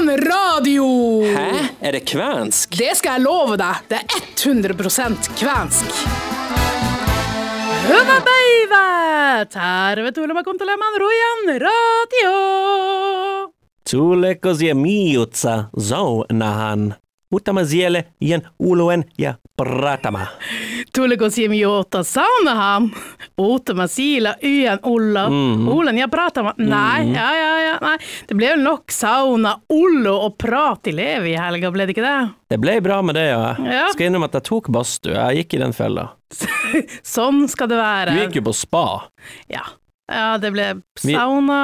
Royan 0.00 0.18
Radio! 0.18 0.84
Hæ? 1.22 1.68
Er 1.80 1.92
det 1.92 2.00
kvensk? 2.08 2.70
Det 2.78 2.96
skal 2.96 3.18
jeg 3.18 3.20
love 3.20 3.56
deg. 3.60 3.82
Det 3.90 3.98
er 4.00 4.22
100% 4.40 5.28
kvensk. 5.36 5.90
Hyvä 7.84 8.16
päivä! 8.24 9.44
Tervetuloa 9.44 10.42
kuuntelemaan 10.44 10.96
rojan 11.00 11.60
Radio! 11.60 12.32
Tulekosia 13.90 14.74
miutsa 14.74 15.64
zaunahan. 15.78 16.94
Utama 17.32 17.64
ziele 17.64 18.04
jen 18.20 18.42
uluen 18.58 19.04
ja 19.18 19.34
pratama. 19.60 20.26
Tuliko 20.92 21.28
siemi 21.30 21.60
juota 21.60 22.04
saunaham. 22.04 22.90
Uutama 23.40 23.88
siila 23.88 24.34
yön 24.42 24.78
Ulla. 24.82 25.26
Olen 25.72 25.98
jag 25.98 26.10
pratar 26.10 26.42
med... 26.42 26.54
Nej, 26.56 27.12
ja, 27.12 27.36
ja, 27.36 27.60
ja, 27.60 27.78
Nei. 27.80 27.98
Det 28.28 28.34
blev 28.34 28.58
nok 28.58 28.90
sauna, 28.90 29.60
Ollo 29.68 30.14
og 30.26 30.38
prat 30.38 30.86
i 30.86 30.92
Levi 30.92 31.32
i 31.34 31.38
helga, 31.38 31.70
ble 31.70 31.86
det 31.86 31.94
ikke 31.96 32.04
det? 32.04 32.28
Det 32.50 32.58
ble 32.60 32.78
bra 32.84 33.00
med 33.02 33.16
det, 33.16 33.26
ja. 33.30 33.52
Ja. 33.64 33.84
Skal 33.94 34.08
innrømme 34.08 34.30
at 34.30 34.38
jeg 34.40 34.48
tok 34.48 34.70
badstue. 34.74 35.14
Jeg 35.16 35.44
gikk 35.44 35.58
i 35.58 35.62
den 35.62 35.76
fella. 35.76 36.08
Sånn 37.16 37.44
skal 37.50 37.70
det 37.70 37.78
være. 37.80 38.16
Du 38.16 38.24
gikk 38.24 38.40
jo 38.40 38.46
på 38.50 38.56
spa. 38.56 38.86
Ja. 39.50 39.64
ja, 40.10 40.32
det 40.42 40.52
ble 40.54 40.72
sauna 41.00 41.60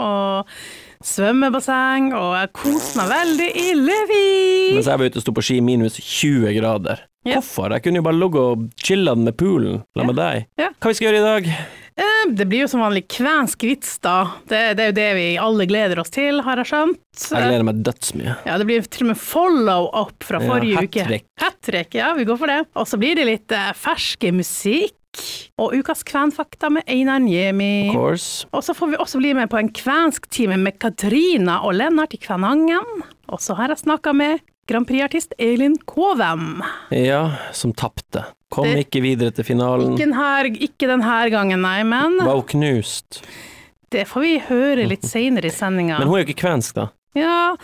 og 0.00 0.56
svømmebasseng, 1.04 2.10
og 2.16 2.34
jeg 2.36 2.52
koste 2.56 3.00
meg 3.00 3.12
veldig 3.14 3.50
i 3.56 3.68
Levi. 3.78 4.26
Mens 4.76 4.90
jeg 4.90 5.00
var 5.00 5.08
ute 5.12 5.20
og 5.20 5.24
sto 5.24 5.36
på 5.36 5.44
ski 5.44 5.60
minus 5.64 5.96
20 6.00 6.52
grader. 6.58 7.06
Ja. 7.26 7.36
Hvorfor? 7.36 7.70
Jeg 7.74 7.82
kunne 7.84 8.00
jo 8.00 8.06
bare 8.06 8.16
ligget 8.16 8.40
og 8.40 8.62
chilla 8.80 9.12
med 9.18 9.36
poolen 9.36 9.82
la 9.98 10.04
med 10.08 10.16
deg. 10.16 10.46
Ja. 10.60 10.70
Hva 10.80 10.88
vi 10.92 10.96
skal 10.96 11.10
gjøre 11.10 11.20
i 11.20 11.26
dag? 11.26 11.48
Eh, 12.00 12.30
Det 12.32 12.46
blir 12.48 12.62
jo 12.62 12.68
som 12.72 12.80
vanlig 12.80 13.02
kvensk 13.12 13.64
vits, 13.68 13.98
da. 14.00 14.14
Det, 14.48 14.60
det 14.78 14.84
er 14.84 14.88
jo 14.92 14.96
det 14.96 15.08
vi 15.18 15.26
alle 15.42 15.66
gleder 15.68 16.00
oss 16.00 16.12
til, 16.14 16.40
har 16.46 16.56
jeg 16.62 16.70
skjønt. 16.70 17.00
Jeg 17.34 17.44
gleder 17.50 17.66
meg 17.68 17.82
dødsmye. 17.84 18.36
Ja, 18.48 18.56
det 18.60 18.66
blir 18.70 18.86
til 18.88 19.04
og 19.04 19.10
med 19.12 19.20
follow-up 19.20 20.24
fra 20.24 20.40
Ja, 20.40 20.48
forrige 20.48 20.80
uke. 20.86 21.02
hat-trick. 21.04 21.26
Hat-trick, 21.42 21.98
ja, 22.00 22.14
vi 22.16 22.24
går 22.28 22.38
for 22.40 22.46
det. 22.54 22.60
Og 22.80 22.88
så 22.88 22.96
blir 23.02 23.18
det 23.20 23.26
litt 23.28 23.52
eh, 23.52 23.68
ferske 23.76 24.32
musikk. 24.32 24.96
Og 25.58 25.72
ukas 25.74 26.04
kvenfakta 26.06 26.68
med 26.70 26.86
Einar 26.88 27.18
Njemi. 27.20 27.88
Of 27.90 27.96
course. 27.98 28.46
Og 28.54 28.62
så 28.64 28.72
får 28.78 28.92
vi 28.92 29.00
også 29.02 29.18
bli 29.18 29.32
med 29.34 29.50
på 29.50 29.58
en 29.58 29.68
kvensk 29.74 30.28
time 30.30 30.56
med 30.56 30.78
Katrina 30.80 31.58
og 31.66 31.74
Lennart 31.74 32.14
i 32.14 32.20
Kvænangen. 32.22 33.02
Og 33.28 33.42
så 33.42 33.58
har 33.58 33.74
jeg 33.74 33.82
snakka 33.82 34.14
med 34.14 34.38
Grand 34.70 34.86
Prix-artist 34.88 35.34
Elin 35.38 35.74
Kåvem. 35.90 36.60
Ja, 36.94 37.24
som 37.56 37.72
tapte. 37.74 38.24
Kom 38.50 38.64
Det- 38.66 38.86
ikke 38.86 39.02
videre 39.02 39.30
til 39.34 39.44
finalen. 39.46 39.92
Ikke, 39.96 40.06
denne, 40.10 40.56
ikke 40.66 40.88
denne 40.90 41.30
gangen, 41.30 41.60
nei, 41.62 41.82
men 41.86 42.16
Var 42.22 42.34
hun 42.34 42.46
knust? 42.54 43.20
det 43.90 44.04
får 44.06 44.22
vi 44.22 44.32
høre 44.46 44.86
litt 44.86 45.02
seinere 45.14 45.50
i 45.50 45.54
sendinga. 45.54 45.98
Men 45.98 46.06
hun 46.08 46.18
er 46.20 46.24
jo 46.24 46.28
ikke 46.32 46.42
kvensk, 46.46 46.74
da. 46.78 46.88
Ja, 47.18 47.56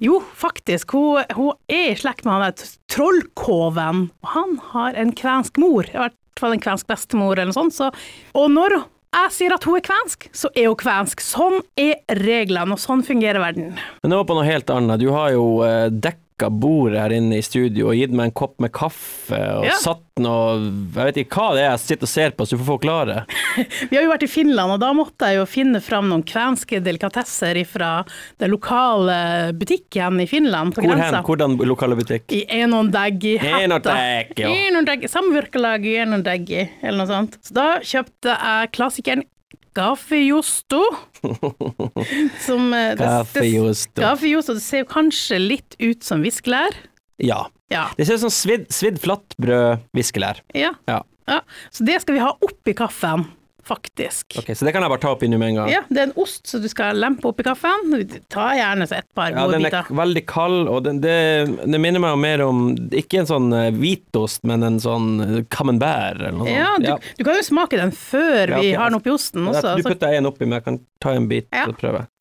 jo, 0.00 0.22
faktisk. 0.40 0.94
Hun, 0.96 1.24
hun 1.36 1.52
er 1.68 1.90
i 1.92 1.96
slekt 2.00 2.24
med 2.24 2.32
han 2.32 2.46
der 2.48 2.64
trollkoven, 2.88 4.10
han 4.24 4.58
har 4.72 4.94
en 4.96 5.12
kvensk 5.12 5.58
mor. 5.60 5.84
I 5.92 5.98
hvert 5.98 6.16
fall 6.40 6.52
en 6.56 6.62
kvensk 6.64 6.88
bestemor 6.88 7.36
eller 7.36 7.52
noe 7.52 7.58
sånt. 7.58 7.76
Så, 7.76 7.90
og 8.34 8.48
når 8.50 8.78
jeg 9.14 9.30
sier 9.36 9.52
at 9.54 9.64
hun 9.68 9.76
er 9.78 9.84
kvensk, 9.86 10.28
så 10.34 10.48
er 10.56 10.70
hun 10.70 10.78
kvensk. 10.80 11.20
Sånn 11.22 11.60
er 11.78 12.00
reglene, 12.18 12.74
og 12.74 12.80
sånn 12.82 13.04
fungerer 13.06 13.38
verden. 13.44 13.74
Men 14.02 14.10
det 14.14 14.18
var 14.18 14.24
på 14.30 14.38
noe 14.40 14.48
helt 14.48 14.72
annet. 14.74 14.98
Du 15.04 15.10
har 15.14 15.30
jo 15.36 15.44
eh, 15.68 15.90
dekka 16.34 16.50
bordet 16.50 16.98
her 17.00 17.12
inne 17.14 17.36
i 17.38 17.42
studio 17.44 17.90
og 17.92 17.94
gitt 17.98 18.10
meg 18.14 18.26
en 18.30 18.34
kopp 18.34 18.56
med 18.60 18.72
kaffe 18.74 19.38
og 19.38 19.64
Ja. 19.66 19.74
satt 19.78 20.00
noe 20.18 20.54
Jeg 20.94 21.06
vet 21.06 21.16
ikke 21.24 21.36
hva 21.38 21.54
det 21.54 21.62
er 21.62 21.70
jeg 21.70 21.80
sitter 21.80 22.02
og 22.02 22.08
ser 22.08 22.30
på, 22.30 22.44
så 22.46 22.56
du 22.56 22.62
får 22.62 22.78
forklare. 22.78 23.26
Vi 23.90 23.96
har 23.96 24.04
jo 24.04 24.10
vært 24.10 24.22
i 24.24 24.30
Finland, 24.30 24.72
og 24.72 24.80
da 24.80 24.92
måtte 24.94 25.26
jeg 25.26 25.38
jo 25.38 25.44
finne 25.46 25.80
fram 25.82 26.08
noen 26.08 26.22
kvenske 26.22 26.80
delikatesser 26.82 27.58
fra 27.66 28.04
den 28.38 28.50
lokale 28.50 29.52
butikken 29.58 30.20
i 30.20 30.26
Finland, 30.26 30.74
på 30.74 30.82
Hvor 30.82 30.94
hen? 30.98 31.18
Hvordan 31.24 31.56
lokale 31.66 31.96
butikk? 31.98 32.30
I 32.32 32.44
Enondeggi 32.62 33.36
Enondeggi, 33.38 34.42
ja. 34.42 34.48
Enondeggi, 34.68 35.08
Samvirkelag 35.10 35.86
i 35.86 35.96
Enondeggi, 36.02 36.68
eller 36.82 36.98
noe 37.04 37.10
sånt. 37.10 37.38
Så 37.42 37.54
da 37.54 37.68
kjøpte 37.82 38.34
jeg 38.38 38.72
klassikeren 38.74 39.24
Gaffejosto. 39.74 40.80
Som 42.46 42.72
eh, 42.74 42.94
det- 42.94 43.04
Kaffejosto. 43.04 44.00
Gaffejosto, 44.02 44.54
det 44.58 44.62
ser 44.64 44.84
jo 44.84 44.88
kanskje 44.90 45.38
litt 45.42 45.76
ut 45.82 46.04
som 46.06 46.22
viskelær. 46.24 46.76
Ja. 47.22 47.44
Ja. 47.72 47.86
Det 47.96 48.06
ser 48.06 48.18
ut 48.18 48.24
som 48.26 48.30
svidd, 48.34 48.66
svidd 48.74 48.98
flatbrød-viskelær. 49.02 50.42
ja. 50.54 50.72
Ja. 50.88 51.00
ja. 51.28 51.40
Så 51.72 51.84
det 51.86 52.00
skal 52.02 52.14
vi 52.18 52.20
ha 52.22 52.32
oppi 52.44 52.74
kaffen, 52.76 53.24
faktisk. 53.66 54.36
Ok, 54.40 54.50
Så 54.56 54.66
det 54.66 54.72
kan 54.74 54.84
jeg 54.84 54.92
bare 54.92 55.02
ta 55.02 55.10
oppi 55.14 55.28
nå 55.30 55.38
med 55.40 55.48
en 55.52 55.58
gang. 55.62 55.70
Ja, 55.72 55.80
det 55.88 56.00
er 56.02 56.06
en 56.10 56.14
ost 56.20 56.46
som 56.50 56.62
du 56.62 56.68
skal 56.70 56.96
lempe 57.00 57.28
oppi 57.30 57.44
kaffen. 57.46 57.94
Ta 58.32 58.50
gjerne 58.58 58.86
så 58.90 58.98
et 59.00 59.08
par 59.16 59.30
Ja, 59.32 59.44
gode 59.46 59.58
den 59.58 59.68
er 59.70 59.90
veldig 60.00 60.24
kald, 60.30 60.68
og 60.72 60.82
den, 60.86 61.00
det, 61.04 61.16
det 61.64 61.80
minner 61.80 62.02
meg 62.04 62.18
mer 62.22 62.44
om 62.46 62.64
Ikke 62.94 63.22
en 63.22 63.28
sånn 63.30 63.48
eh, 63.56 63.70
hvitost, 63.74 64.42
men 64.48 64.62
en 64.66 64.78
sånn 64.82 65.08
eh, 65.24 65.36
camembert 65.52 66.20
eller 66.20 66.36
noe 66.38 66.50
Ja, 66.52 66.74
du, 66.80 66.88
du, 66.90 67.10
du 67.20 67.24
kan 67.28 67.38
jo 67.40 67.44
smake 67.46 67.80
den 67.80 67.92
før 67.96 68.54
Ja, 68.56 68.60
vi 68.60 68.74
har 68.76 68.90
den 68.92 68.98
oppi 69.00 69.12
osten 69.14 69.48
også. 69.50 69.76
Du 69.80 69.86
putter 69.88 70.14
en 70.18 70.28
oppi, 70.30 70.44
men 70.48 70.58
jeg 70.60 70.66
kan 70.68 70.80
ta 71.02 71.14
en 71.16 71.28
bit 71.30 71.48
Ja. 71.54 71.66
og 71.70 71.78
prøve. 71.80 72.04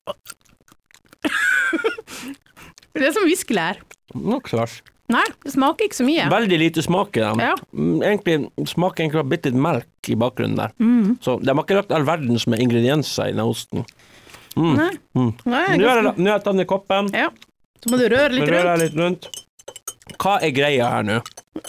Det 2.94 3.08
er 3.08 3.14
som 3.16 3.26
viskelær. 3.26 3.80
Nok 4.14 4.46
klart. 4.52 4.82
Nei, 5.12 5.24
det 5.44 5.52
smaker 5.52 5.90
ikke 5.90 5.98
så 6.00 6.06
mye. 6.08 6.26
Veldig 6.32 6.58
lite 6.62 6.84
smak 6.86 7.18
i 7.20 7.24
dem. 7.26 7.42
Ja. 7.44 7.54
Mm, 7.76 7.98
Egentlig 8.08 8.68
smaker 8.72 9.04
egentlig 9.04 9.26
bitte 9.34 9.52
litt 9.52 9.60
melk 9.66 10.10
i 10.10 10.16
bakgrunnen 10.20 10.56
der. 10.62 10.72
Mm. 10.80 11.18
Så 11.24 11.36
de 11.44 11.52
har 11.52 11.64
ikke 11.66 11.80
lagt 11.82 11.92
all 11.96 12.08
verdens 12.08 12.48
med 12.48 12.64
ingredienser 12.64 13.34
i 13.34 13.36
den 13.36 13.44
osten. 13.44 13.84
Nei. 14.56 14.92
Mm. 15.18 15.32
Nei, 15.50 15.66
Nå 15.82 15.90
har 15.90 16.00
jeg, 16.00 16.14
nå 16.18 16.30
har 16.30 16.38
jeg 16.38 16.46
tatt 16.46 16.52
den 16.54 16.64
i 16.64 16.70
koppen. 16.70 17.10
Ja. 17.18 17.30
Så 17.84 17.92
må 17.92 18.00
du 18.00 18.06
røre 18.08 18.32
litt 18.32 18.48
rundt. 18.48 18.84
litt 18.86 19.00
rundt. 19.00 19.30
Hva 20.20 20.38
er 20.44 20.54
greia 20.56 20.88
her 20.92 21.06
nå? 21.08 21.18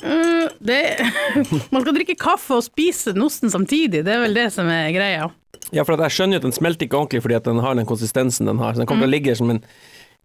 Uh, 0.02 0.46
det, 0.62 0.80
man 1.74 1.82
skal 1.82 1.94
drikke 1.96 2.16
kaffe 2.18 2.58
og 2.58 2.64
spise 2.66 3.14
den 3.14 3.24
osten 3.26 3.50
samtidig, 3.52 4.04
det 4.06 4.14
er 4.14 4.22
vel 4.24 4.36
det 4.36 4.48
som 4.54 4.68
er 4.70 4.90
greia. 4.94 5.28
Ja, 5.74 5.82
for 5.82 5.98
jeg 5.98 6.14
skjønner 6.14 6.38
jo 6.38 6.42
at 6.42 6.46
den 6.48 6.54
smelter 6.54 6.86
ikke 6.86 6.98
ordentlig 7.00 7.22
fordi 7.24 7.40
den 7.48 7.62
har 7.64 7.74
den 7.78 7.88
konsistensen 7.88 8.46
den 8.50 8.60
har. 8.62 8.74
Så 8.74 8.82
den 8.82 8.90
kommer 8.90 9.06
til 9.08 9.10
å 9.10 9.14
ligge 9.16 9.34
som 9.38 9.50
en 9.54 9.62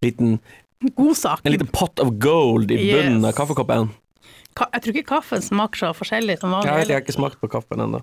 liten, 0.06 0.38
God 1.00 1.18
sak. 1.18 1.42
en 1.44 1.52
liten 1.52 1.68
pot 1.74 2.00
of 2.00 2.14
gold 2.24 2.72
i 2.72 2.78
bunnen 2.92 3.20
Yes. 3.24 3.32
av 3.32 3.36
kaffekoppen. 3.42 3.90
Ka 4.58 4.66
jeg 4.74 4.82
tror 4.86 4.96
ikke 4.98 5.10
kaffen 5.16 5.44
smaker 5.46 5.78
så 5.84 5.92
forskjellig 5.96 6.40
som 6.42 6.52
Jeg 6.64 6.74
vet, 6.76 6.88
jeg 6.90 6.96
har 6.98 7.04
ikke 7.06 7.18
smakt 7.20 7.40
på 7.42 7.50
kaffen 7.52 7.84
ennå. 7.86 8.02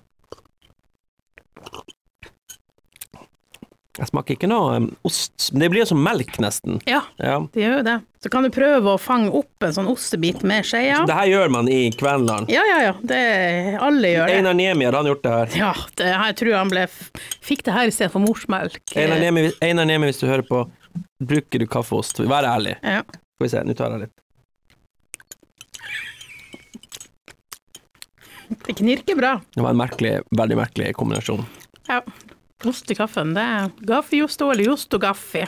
Jeg 3.96 4.10
smaker 4.10 4.34
ikke 4.36 4.48
noe 4.50 4.74
um, 4.76 4.86
ost, 5.08 5.46
men 5.54 5.62
det 5.62 5.68
blir 5.72 5.80
jo 5.80 5.86
som 5.88 6.02
melk 6.04 6.34
nesten. 6.44 6.82
Ja, 6.84 6.98
Ja. 7.16 7.38
det 7.54 7.62
gjør 7.62 7.78
jo 7.78 7.84
det. 7.86 7.94
Så 8.20 8.28
kan 8.32 8.44
du 8.44 8.50
prøve 8.52 8.92
å 8.92 8.98
fange 9.00 9.30
opp 9.32 9.64
en 9.64 9.72
sånn 9.72 9.88
ostebit 9.88 10.42
med 10.44 10.66
skjea. 10.68 10.98
Det 11.08 11.16
her 11.16 11.30
gjør 11.30 11.52
man 11.54 11.70
i 11.72 11.78
Kvenland. 11.96 12.50
Ja, 12.52 12.60
ja, 12.68 12.76
ja. 12.90 12.92
Det, 13.00 13.20
alle 13.80 14.10
gjør 14.12 14.28
det. 14.28 14.34
Einar 14.36 14.56
Niemi, 14.58 14.84
hadde 14.84 15.00
han 15.00 15.08
gjort 15.08 15.22
det 15.24 15.32
her? 15.32 15.56
Ja, 15.62 15.70
det, 15.96 16.10
jeg 16.12 16.36
tror 16.42 16.56
han 16.58 16.72
ble, 16.74 16.84
fikk 17.48 17.64
det 17.64 17.72
her 17.78 17.88
istedenfor 17.88 18.24
morsmelk. 18.26 18.82
Einar 19.00 19.88
Niemi, 19.88 20.10
hvis 20.10 20.20
du 20.20 20.26
hører 20.28 20.44
på, 20.44 20.66
bruker 21.22 21.62
du 21.62 21.66
kaffeost? 21.70 22.20
Vær 22.20 22.46
ærlig. 22.48 22.76
Ja. 22.82 23.02
Skal 23.06 23.44
vi 23.46 23.52
se, 23.52 23.62
nå 23.66 23.76
tar 23.76 23.96
jeg 23.96 24.06
litt. 24.06 24.16
Det 28.66 28.76
knirker 28.78 29.18
bra. 29.18 29.32
Det 29.54 29.62
var 29.62 29.74
en 29.74 29.80
merkelig, 29.80 30.14
veldig 30.38 30.58
merkelig 30.58 30.92
kombinasjon. 30.98 31.46
Ja. 31.88 32.02
Ost 32.66 32.90
i 32.90 32.96
kaffen, 32.96 33.34
det 33.36 33.42
er 33.42 33.72
gaffejosto 33.86 34.48
eller 34.50 34.70
josto 34.70 34.98
gaffi. 35.02 35.44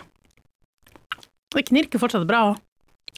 Det 1.54 1.64
knirker 1.70 2.02
fortsatt 2.02 2.26
bra. 2.28 2.42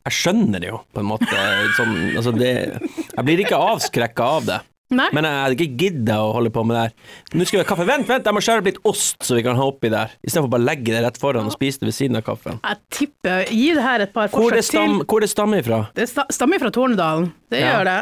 Jeg 0.00 0.16
skjønner 0.16 0.62
det 0.62 0.70
jo, 0.70 0.78
på 0.94 1.02
en 1.02 1.08
måte. 1.10 1.40
Sånn, 1.76 1.96
altså 2.16 2.32
det, 2.32 2.52
jeg 2.86 3.24
blir 3.26 3.42
ikke 3.42 3.58
avskrekka 3.60 4.28
av 4.38 4.46
det. 4.48 4.60
Nei, 4.90 5.06
Men 5.14 5.22
jeg 5.24 5.38
hadde 5.44 5.54
ikke 5.56 5.76
gidda 5.84 6.14
å 6.18 6.32
holde 6.34 6.50
på 6.50 6.64
med 6.66 6.74
det 6.76 6.80
her. 6.82 6.94
Nå 7.38 7.44
skal 7.46 7.60
vi 7.60 7.62
ha 7.62 7.68
kaffe. 7.68 7.84
Vent, 7.86 8.08
vent, 8.08 8.24
jeg 8.26 8.34
må 8.34 8.40
skjære 8.42 8.58
opp 8.64 8.70
litt 8.70 8.80
ost, 8.90 9.18
så 9.22 9.36
vi 9.38 9.42
kan 9.46 9.54
ha 9.54 9.66
oppi 9.70 9.88
der. 9.92 10.10
Istedenfor 10.26 10.50
bare 10.50 10.66
legge 10.66 10.90
det 10.90 11.02
rett 11.04 11.20
foran 11.22 11.46
og 11.46 11.54
spise 11.54 11.78
det 11.78 11.86
ved 11.92 11.94
siden 11.94 12.16
av 12.18 12.24
kaffen. 12.26 12.58
jeg 12.64 12.76
tipper 12.90 13.44
Gi 13.54 13.68
det 13.74 13.82
her 13.86 14.00
et 14.00 14.12
par 14.12 14.28
forsøk 14.28 14.70
til. 14.70 14.96
hvor 15.06 15.20
det 15.20 15.30
stammer 15.30 15.62
ifra? 15.62 15.78
Det 15.94 16.08
sta- 16.10 16.26
stammer 16.34 16.58
fra 16.58 16.70
Tornedalen, 16.74 17.30
det 17.50 17.60
Ja. 17.60 17.72
gjør 17.78 17.84
det. 17.84 17.98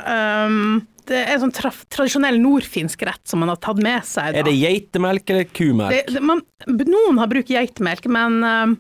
Um, 0.49 0.87
det 1.09 1.17
er 1.29 1.33
en 1.35 1.41
sånn 1.41 1.53
traf, 1.57 1.85
tradisjonell 1.89 2.37
nordfinsk 2.41 3.01
rett 3.07 3.21
som 3.29 3.41
man 3.41 3.49
har 3.49 3.57
tatt 3.57 3.77
med 3.81 4.03
seg. 4.05 4.33
Da. 4.33 4.39
Er 4.41 4.43
det 4.45 4.57
geitemelk 4.61 5.29
eller 5.31 5.45
kumelk? 5.45 5.91
Det, 5.91 6.07
det, 6.15 6.23
man, 6.23 6.41
noen 6.69 7.19
har 7.19 7.27
brukt 7.29 7.49
geitemelk, 7.49 8.07
men 8.13 8.43
um, 8.45 8.77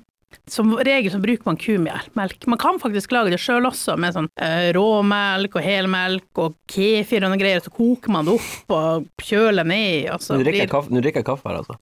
som 0.48 0.74
regel 0.84 1.12
så 1.12 1.18
bruker 1.22 1.44
man 1.48 1.56
kumelk. 1.60 2.46
Man 2.46 2.58
kan 2.60 2.78
faktisk 2.80 3.12
lage 3.16 3.32
det 3.32 3.40
sjøl 3.40 3.66
også, 3.68 3.96
med 4.00 4.16
sånn 4.16 4.28
eh, 4.40 4.70
råmelk 4.76 5.56
og 5.56 5.64
helmelk 5.64 6.40
og 6.44 6.56
kefir 6.70 7.24
og 7.24 7.32
noe 7.32 7.40
greier. 7.40 7.62
Så 7.64 7.72
koker 7.74 8.12
man 8.12 8.28
det 8.28 8.34
opp 8.36 8.74
og 8.76 9.06
kjøler 9.24 9.68
ned. 9.68 10.10
Og 10.14 10.20
Nå 10.32 10.42
drikker 10.44 10.64
jeg 10.66 10.72
kaffe, 10.72 10.92
nå 10.92 11.04
drikker 11.04 11.22
jeg 11.24 11.28
kaffe 11.30 11.48
her, 11.48 11.60
altså. 11.62 11.78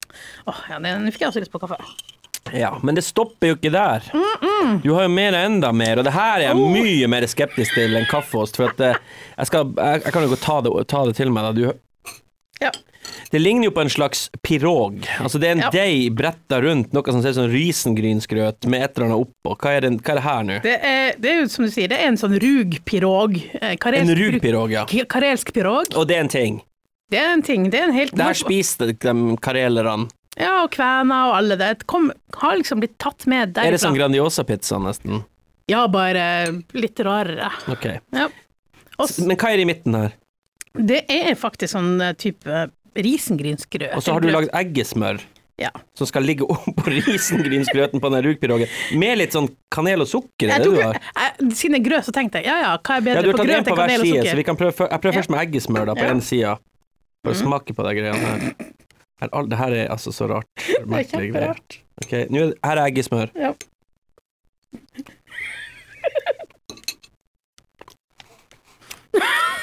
Åh, 0.50 0.62
ja, 0.70 0.78
Nå 0.82 1.10
fikk 1.14 1.26
jeg 1.26 1.32
også 1.32 1.42
lyst 1.44 1.54
på 1.54 1.62
kaffe. 1.62 1.80
Ja, 2.54 2.76
men 2.86 2.94
det 2.94 3.02
stopper 3.02 3.48
jo 3.50 3.56
ikke 3.56 3.72
der. 3.74 4.04
Du 4.84 4.92
har 4.94 5.08
jo 5.08 5.10
mer 5.10 5.34
enda 5.34 5.72
mer, 5.74 5.98
og 5.98 6.06
det 6.06 6.12
her 6.14 6.36
er 6.36 6.44
jeg 6.44 6.60
Oh. 6.60 6.68
mye 6.70 7.08
mer 7.10 7.26
skeptisk 7.26 7.74
til 7.74 7.96
enn 7.98 8.06
kaffeost. 8.06 8.54
For 8.60 8.70
at 8.70 8.82
eh, 8.86 9.00
jeg, 9.34 9.48
skal, 9.50 9.72
jeg, 9.74 10.04
jeg 10.06 10.14
kan 10.14 10.28
jo 10.28 10.38
ta 10.38 10.60
det, 10.62 10.74
ta 10.92 11.02
det 11.08 11.16
til 11.18 11.32
meg, 11.34 11.48
da. 11.48 11.52
Du, 11.56 12.14
Ja. 12.62 12.70
Det 13.30 13.40
ligner 13.40 13.68
jo 13.68 13.72
på 13.76 13.82
en 13.84 13.90
slags 13.92 14.26
pirog. 14.46 15.00
Altså 15.22 15.40
det 15.42 15.48
er 15.48 15.56
en 15.56 15.64
Ja. 15.66 15.70
deig 15.74 16.14
bretta 16.16 16.60
rundt, 16.62 16.92
noe 16.92 17.12
som 17.12 17.22
ser 17.22 17.34
ut 17.34 17.38
som 17.40 17.48
risengrynsgrøt 17.50 18.66
med 18.70 18.82
et 18.82 18.96
eller 18.96 19.06
annet 19.08 19.26
oppå. 19.26 19.56
Hva 19.58 19.72
er 19.76 19.80
det, 19.86 19.90
hva 20.02 20.12
er 20.14 20.20
det 20.20 20.24
her 20.26 20.42
nå? 20.48 20.58
Det 20.62 20.76
er, 20.82 21.12
det 21.18 21.30
er 21.30 21.40
jo 21.42 21.48
som 21.48 21.64
du 21.66 21.70
sier, 21.70 21.88
det 21.88 21.98
er 22.00 22.08
en 22.08 22.16
sånn 22.20 22.36
rugpirog. 22.42 23.36
Karelsk, 23.82 24.02
En 24.10 24.14
rugpirog, 24.18 24.70
ja. 24.74 24.84
Karelsk 24.86 25.52
pirog. 25.56 25.86
Og 25.96 26.06
det 26.08 26.16
er 26.16 26.20
en 26.26 26.32
ting. 26.32 26.60
Det 27.10 27.18
er 27.22 27.32
en 27.32 27.42
ting. 27.42 27.68
Det 27.70 27.80
er 27.80 27.84
en 27.88 27.94
helt 27.94 28.16
Der 28.18 28.34
spiste 28.34 28.88
de 28.90 28.96
karelerne. 29.38 30.08
Ja, 30.36 30.64
og 30.64 30.70
kvener 30.74 31.30
og 31.30 31.36
alle 31.38 31.56
det. 31.56 31.86
Kom, 31.86 32.10
har 32.36 32.56
liksom 32.58 32.80
blitt 32.82 32.98
tatt 32.98 33.24
med 33.26 33.54
derfra. 33.54 33.66
Er 33.70 33.76
det 33.76 33.80
sånn 33.80 33.96
Grandiosa-pizza, 33.96 34.76
nesten? 34.82 35.24
Ja, 35.70 35.86
bare 35.88 36.62
litt 36.76 36.98
rarere. 37.00 37.48
Ok. 37.72 37.86
Ja. 38.12 38.28
Men 39.24 39.36
hva 39.36 39.50
er 39.52 39.56
det 39.56 39.64
i 39.64 39.70
midten 39.72 39.94
her? 39.96 40.12
det 40.76 41.06
er 41.08 41.32
faktisk 41.40 41.72
sånn 41.72 41.94
eh, 42.04 42.12
type 42.20 42.66
risengrynsgrøt. 43.04 43.90
Og 43.96 44.02
så 44.02 44.12
har 44.16 44.20
du 44.24 44.28
lagd 44.32 44.50
eggesmør. 44.56 45.20
Ja. 45.56 45.70
Som 45.96 46.06
skal 46.10 46.22
ligge 46.28 46.44
oppå 46.52 46.84
risengrynsgrøten 46.92 48.00
på 48.02 48.10
den 48.12 48.24
rugpirogen, 48.26 48.68
med 49.00 49.16
litt 49.22 49.32
sånn 49.32 49.48
kanel 49.72 50.04
og 50.04 50.08
sukker, 50.10 50.50
er 50.50 50.52
Jeg 50.52 50.58
det 50.60 50.66
tok, 50.66 50.74
du 50.76 50.82
har? 50.84 50.98
jeg, 51.16 51.52
siden 51.56 51.76
det 51.78 51.80
er 51.80 51.86
grøt, 51.88 52.04
så 52.04 52.12
tenkte 52.12 52.42
jeg 52.42 52.50
ja 52.50 52.56
ja, 52.60 52.72
hva 52.76 52.98
er 52.98 53.00
Ja, 53.00 53.04
bedre 53.08 53.22
har 53.32 53.38
på 53.40 53.46
grøt 53.48 53.56
enn 53.70 53.78
kanel 53.80 54.00
og 54.00 54.06
side, 54.06 54.18
så 54.20 54.24
sukker? 54.26 54.36
vi 54.36 54.44
kan 54.50 54.58
prøve, 54.60 54.88
jeg 54.90 55.00
prøver 55.06 55.16
først 55.22 55.32
med 55.32 55.40
eggesmør 55.46 55.86
da, 55.88 55.94
på 55.96 56.04
Ja. 56.04 56.10
en 56.12 56.20
side. 56.20 56.56
For 57.24 57.32
å 57.32 57.36
Mm. 57.36 57.40
smake 57.46 57.74
på 57.74 57.82
de 57.88 57.94
greiene 57.96 58.26
her. 58.26 58.54
Her, 59.22 59.28
all- 59.32 59.48
Det 59.48 59.58
her 59.58 59.72
er 59.72 59.88
altså 59.88 60.12
så 60.12 60.28
rart. 60.28 60.46
Det 60.56 61.14
er 61.16 61.56
Okay, 62.04 62.26
nå 62.28 62.50
er, 62.50 62.52
her 62.62 62.76
er 62.76 62.90
eggesmør. 62.90 63.30
Ja. 63.34 63.54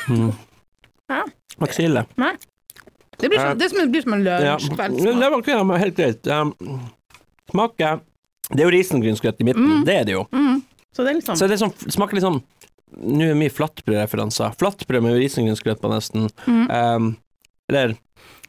Mm. 0.09 0.31
Ja. 1.09 1.23
Var 1.57 1.67
ikke 1.69 1.77
så 1.77 1.85
ille. 1.85 2.03
Nei. 2.19 2.33
Det 3.23 3.29
blir, 3.31 3.39
som, 3.39 3.57
det 3.57 3.87
blir 3.93 4.03
som 4.05 4.13
en 4.17 4.25
Ja. 4.27 4.57
lunsjkveldssmak. 4.57 5.45
Det 5.47 5.57
var 5.71 5.81
helt 5.81 5.95
greit. 5.97 6.27
Um, 6.27 6.53
smaker 7.51 8.01
Det 8.51 8.59
er 8.59 8.67
jo 8.67 8.73
risengrynsgrøt 8.75 9.39
i 9.39 9.45
midten, 9.47 9.65
Mm. 9.79 9.85
det 9.87 9.93
er 9.95 10.03
det 10.09 10.13
jo. 10.17 10.25
Mm. 10.35 10.61
Så 10.93 11.03
det 11.07 11.15
liksom 11.17 11.35
Så 11.39 11.47
det 11.49 11.57
sånn, 11.61 11.73
smaker 11.89 12.19
litt 12.19 12.25
sånn 12.27 12.41
Nå 12.93 13.25
er 13.31 13.33
mye 13.33 13.49
flatbrødreferanser. 13.49 14.53
Flatbrød 14.59 15.01
med 15.01 15.15
risengrynsgrøt 15.17 15.79
på, 15.81 15.89
nesten. 15.89 16.27
Mm. 16.45 16.67
Um, 16.69 17.07
eller 17.71 17.95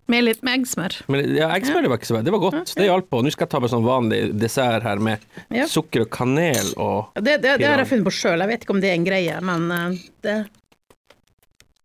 med 0.07 0.25
litt 0.27 0.43
med 0.45 0.59
eggsmør. 0.59 0.99
men, 1.09 1.23
ja, 1.35 1.47
Eggsmør 1.57 1.89
var 1.89 1.97
ikke 1.97 2.11
så 2.11 2.17
verst. 2.19 2.27
Det 2.27 2.33
var 2.35 2.43
godt. 2.43 2.75
Det 2.77 2.85
hjalp 2.91 3.09
på. 3.09 3.23
Nå 3.25 3.31
skal 3.33 3.47
jeg 3.47 3.53
ta 3.55 3.61
med 3.65 3.71
sånn 3.73 3.87
vanlig 3.87 4.19
dessert 4.39 4.83
her 4.85 4.99
med 5.01 5.19
Ja. 5.51 5.65
sukker 5.65 6.03
og 6.05 6.11
kanel 6.11 6.75
og 6.77 7.09
Det, 7.15 7.41
det, 7.41 7.55
det 7.63 7.65
har 7.65 7.79
jeg 7.81 7.89
funnet 7.89 8.05
på 8.05 8.13
sjøl, 8.13 8.39
jeg 8.45 8.49
vet 8.53 8.61
ikke 8.67 8.75
om 8.77 8.81
det 8.83 8.91
er 8.91 8.99
en 8.99 9.07
greie, 9.09 9.41
men 9.41 9.71
eh, 9.73 9.97
det 10.21 10.37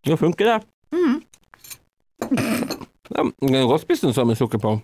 Nå 0.08 0.18
funker 0.20 0.46
det. 0.52 0.60
mm. 0.92 1.22
Ja, 2.20 3.24
du 3.26 3.48
kan 3.48 3.70
godt 3.70 3.86
spise 3.86 4.08
den 4.08 4.16
sånn 4.16 4.30
med 4.30 4.38
sukker 4.40 4.62
på. 4.62 4.76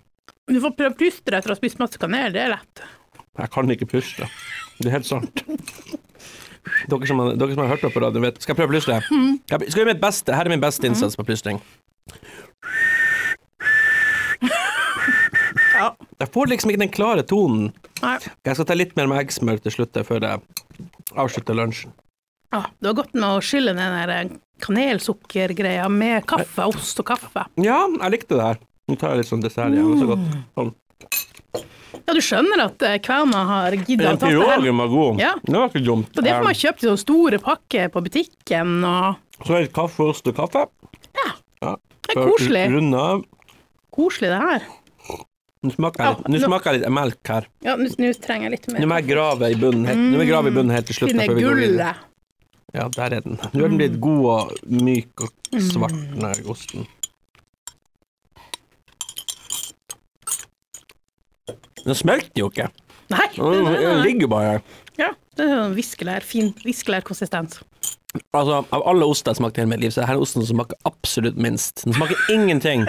Du 0.50 0.58
får 0.62 0.74
prøve 0.78 0.94
å 0.94 0.98
puste 0.98 1.34
etter 1.34 1.50
å 1.50 1.54
ha 1.54 1.58
spist 1.58 1.78
masse 1.82 2.00
kanel, 2.00 2.32
det 2.34 2.42
er 2.42 2.52
lett. 2.54 2.82
Jeg 3.36 3.52
kan 3.52 3.70
ikke 3.70 3.88
puste. 3.90 4.28
Det 4.78 4.88
er 4.88 4.96
helt 4.96 5.08
sant. 5.08 5.42
Dere 6.90 7.06
som, 7.08 7.20
dere 7.38 7.54
som 7.54 7.62
har 7.62 7.72
hørt 7.74 7.84
på 7.94 8.02
radioen, 8.02 8.24
vet 8.26 8.40
Skal 8.42 8.52
jeg 8.52 8.58
prøve 8.58 8.72
å 8.72 8.74
plystre? 8.74 8.96
Mm. 9.12 9.36
Jeg 9.52 9.68
gjøre 9.76 9.92
mitt 9.92 10.02
beste. 10.02 10.34
Her 10.34 10.48
er 10.48 10.54
min 10.54 10.62
beste 10.62 10.88
innsats 10.88 11.18
på 11.18 11.26
plystring. 11.28 11.62
Ja. 15.76 15.90
Jeg 16.22 16.32
får 16.32 16.48
liksom 16.48 16.70
ikke 16.72 16.80
den 16.80 16.92
klare 16.92 17.20
tonen. 17.28 17.66
Nei. 18.00 18.16
Jeg 18.48 18.56
skal 18.56 18.68
ta 18.68 18.76
litt 18.76 18.94
mer 18.96 19.10
med 19.10 19.20
eggsmør 19.20 19.60
til 19.60 19.74
slutt 19.74 19.98
før 20.08 20.24
jeg 20.24 20.86
avslutter 21.20 21.58
lunsjen. 21.58 21.92
Ah, 22.54 22.68
det 22.78 22.90
var 22.92 22.98
godt 23.02 23.14
med 23.16 23.26
å 23.26 23.42
skylle 23.44 23.74
den 23.76 24.36
kanelsukkergreia 24.62 25.88
med 25.92 26.26
kaffe, 26.30 26.68
ost 26.70 27.00
og 27.02 27.08
kaffe. 27.10 27.46
Ja, 27.60 27.82
jeg 27.88 28.14
likte 28.14 28.38
det 28.38 28.44
her. 28.44 28.60
Nå 28.86 28.96
tar 29.00 29.14
jeg 29.14 29.24
litt 29.24 29.30
sånn 29.32 29.42
dessert 29.42 29.74
igjen. 29.74 29.88
Det 29.90 29.96
er 29.96 30.04
så 30.04 30.10
godt. 30.12 30.36
Sånn. 30.56 30.74
Ja, 32.06 32.14
du 32.14 32.22
skjønner 32.22 32.62
at 32.68 32.82
eh, 32.86 32.96
kverna 33.02 33.42
har 33.48 33.74
gidda 33.74 34.12
å 34.14 34.18
ta 34.20 34.28
det 34.30 34.38
her. 34.38 34.60
pirogen 34.60 34.78
var 34.78 34.90
god. 34.92 35.20
Ja. 35.22 35.32
Det 35.42 35.56
var 35.56 35.72
ikke 35.72 35.84
dumt. 35.88 36.10
Det 36.14 36.22
det 36.22 36.34
får 36.36 36.44
man 36.44 36.52
har 36.52 36.60
kjøpt 36.60 36.84
i 36.84 36.86
sånne 36.86 37.02
store 37.02 37.40
pakker 37.42 37.92
på 37.94 38.02
butikken, 38.06 38.74
og 38.86 39.42
Så 39.42 39.56
er 39.58 39.66
det 39.66 39.72
kaffe, 39.74 40.06
ost 40.14 40.30
og 40.30 40.36
kaffe. 40.38 40.66
Ja. 41.18 41.28
ja. 41.64 41.76
det 42.06 42.14
er 42.14 42.30
koselig. 42.30 42.66
Runde 42.76 43.06
av. 43.10 43.24
Koselig, 43.96 44.30
det 44.30 44.42
her. 44.44 44.68
Nå 45.66 45.72
smaker 45.72 46.04
jeg 46.04 46.14
litt, 46.14 46.26
Ja, 46.36 46.46
smaker 46.46 46.70
jeg 46.76 46.84
litt 46.84 46.94
melk 46.94 47.30
her. 47.32 47.48
Ja, 47.66 47.74
nå 47.80 48.12
trenger 48.22 48.46
jeg 48.46 48.54
litt 48.54 48.68
mer. 48.70 48.84
Nå 48.84 48.90
må 48.92 49.00
jeg 49.00 49.08
grave 49.10 49.50
i 49.50 49.56
bunnen 49.58 49.88
helt, 49.90 50.04
jeg 50.20 50.30
grave 50.30 50.52
i 50.52 50.54
bunnen 50.54 50.76
helt 50.76 50.86
til 50.86 51.00
slutt. 51.00 51.10
Finne 51.10 51.26
går 51.26 51.40
videre. 51.40 51.56
gullet. 51.56 52.04
Ja, 52.74 52.88
der 52.96 53.14
er 53.16 53.20
den. 53.24 53.38
Nå 53.54 53.64
er 53.64 53.68
den 53.70 53.78
blitt 53.78 54.00
god 54.02 54.24
og 54.32 54.72
myk 54.82 55.22
og 55.26 55.60
svart, 55.62 55.94
den 56.12 56.24
her 56.26 56.40
osten. 56.50 56.86
Den 61.86 61.94
smelter 61.94 62.40
jo 62.42 62.48
ikke. 62.50 62.68
Nei, 63.12 63.28
Den 63.36 63.68
den 63.70 64.00
ligger 64.02 64.26
bare 64.32 64.50
her. 64.56 64.60
ja, 64.98 65.12
det 65.38 65.46
er 65.46 65.60
en 65.68 65.76
viskelær, 65.76 66.24
fin 66.26 66.50
viskelærkonsistens. 66.64 67.60
Altså, 68.34 68.62
av 68.72 68.82
alle 68.88 69.04
oster 69.06 69.30
jeg 69.30 69.36
har 69.36 69.40
smakt 69.42 69.58
i 69.58 69.62
hele 69.62 69.70
mitt 69.74 69.82
liv, 69.84 69.92
så 69.94 70.02
er 70.02 70.10
dette 70.10 70.24
osten 70.24 70.42
som 70.42 70.56
smaker 70.56 70.78
absolutt 70.88 71.36
minst. 71.36 71.84
Den 71.84 71.94
smaker 71.94 72.16
ingenting. 72.32 72.86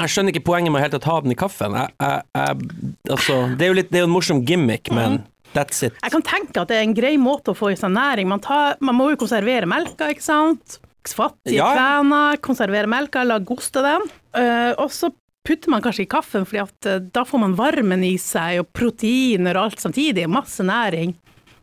Jeg 0.00 0.12
skjønner 0.12 0.32
ikke 0.34 0.44
poenget 0.46 0.72
med 0.72 0.80
å 0.80 0.84
helt 0.84 1.02
ta 1.02 1.16
den 1.24 1.32
i 1.34 1.38
kaffen. 1.40 1.74
Jeg, 1.76 1.92
jeg, 2.00 2.22
jeg, 2.36 2.92
altså, 3.16 3.38
det 3.58 3.66
er 3.66 3.72
jo 3.72 3.78
litt, 3.80 3.90
det 3.90 3.98
er 4.00 4.04
jo 4.04 4.10
en 4.10 4.14
morsom 4.14 4.44
gimmick, 4.48 4.92
men 4.94 5.22
that's 5.56 5.82
it. 5.86 5.96
Jeg 6.02 6.14
kan 6.14 6.24
tenke 6.26 6.62
at 6.62 6.70
det 6.70 6.78
er 6.78 6.86
en 6.86 6.94
grei 6.96 7.14
måte 7.20 7.52
å 7.54 7.58
få 7.58 7.72
i 7.72 7.78
seg 7.78 7.92
næring. 7.94 8.28
Man, 8.30 8.42
tar, 8.44 8.76
man 8.84 8.96
må 8.98 9.10
jo 9.12 9.20
konservere 9.20 9.68
melka, 9.70 10.10
ikke 10.12 10.24
sant? 10.26 10.78
Fattige 11.08 11.56
Ja. 11.56 11.70
kvener, 11.74 12.36
konservere 12.44 12.86
melka, 12.90 13.22
lage 13.24 13.50
ost 13.56 13.76
av 13.80 13.86
den. 13.88 14.02
Uh, 14.36 14.72
og 14.84 14.90
så 14.92 15.08
putter 15.48 15.72
man 15.72 15.80
kanskje 15.82 16.04
i 16.04 16.10
kaffen, 16.12 16.44
fordi 16.44 16.60
at 16.60 16.86
eh, 16.86 16.98
da 17.00 17.22
får 17.24 17.40
man 17.40 17.54
varmen 17.56 18.02
i 18.04 18.12
seg, 18.20 18.58
og 18.60 18.68
proteiner 18.76 19.56
og 19.56 19.70
alt 19.70 19.80
samtidig. 19.80 20.26
Masse 20.28 20.60
næring. 20.62 21.14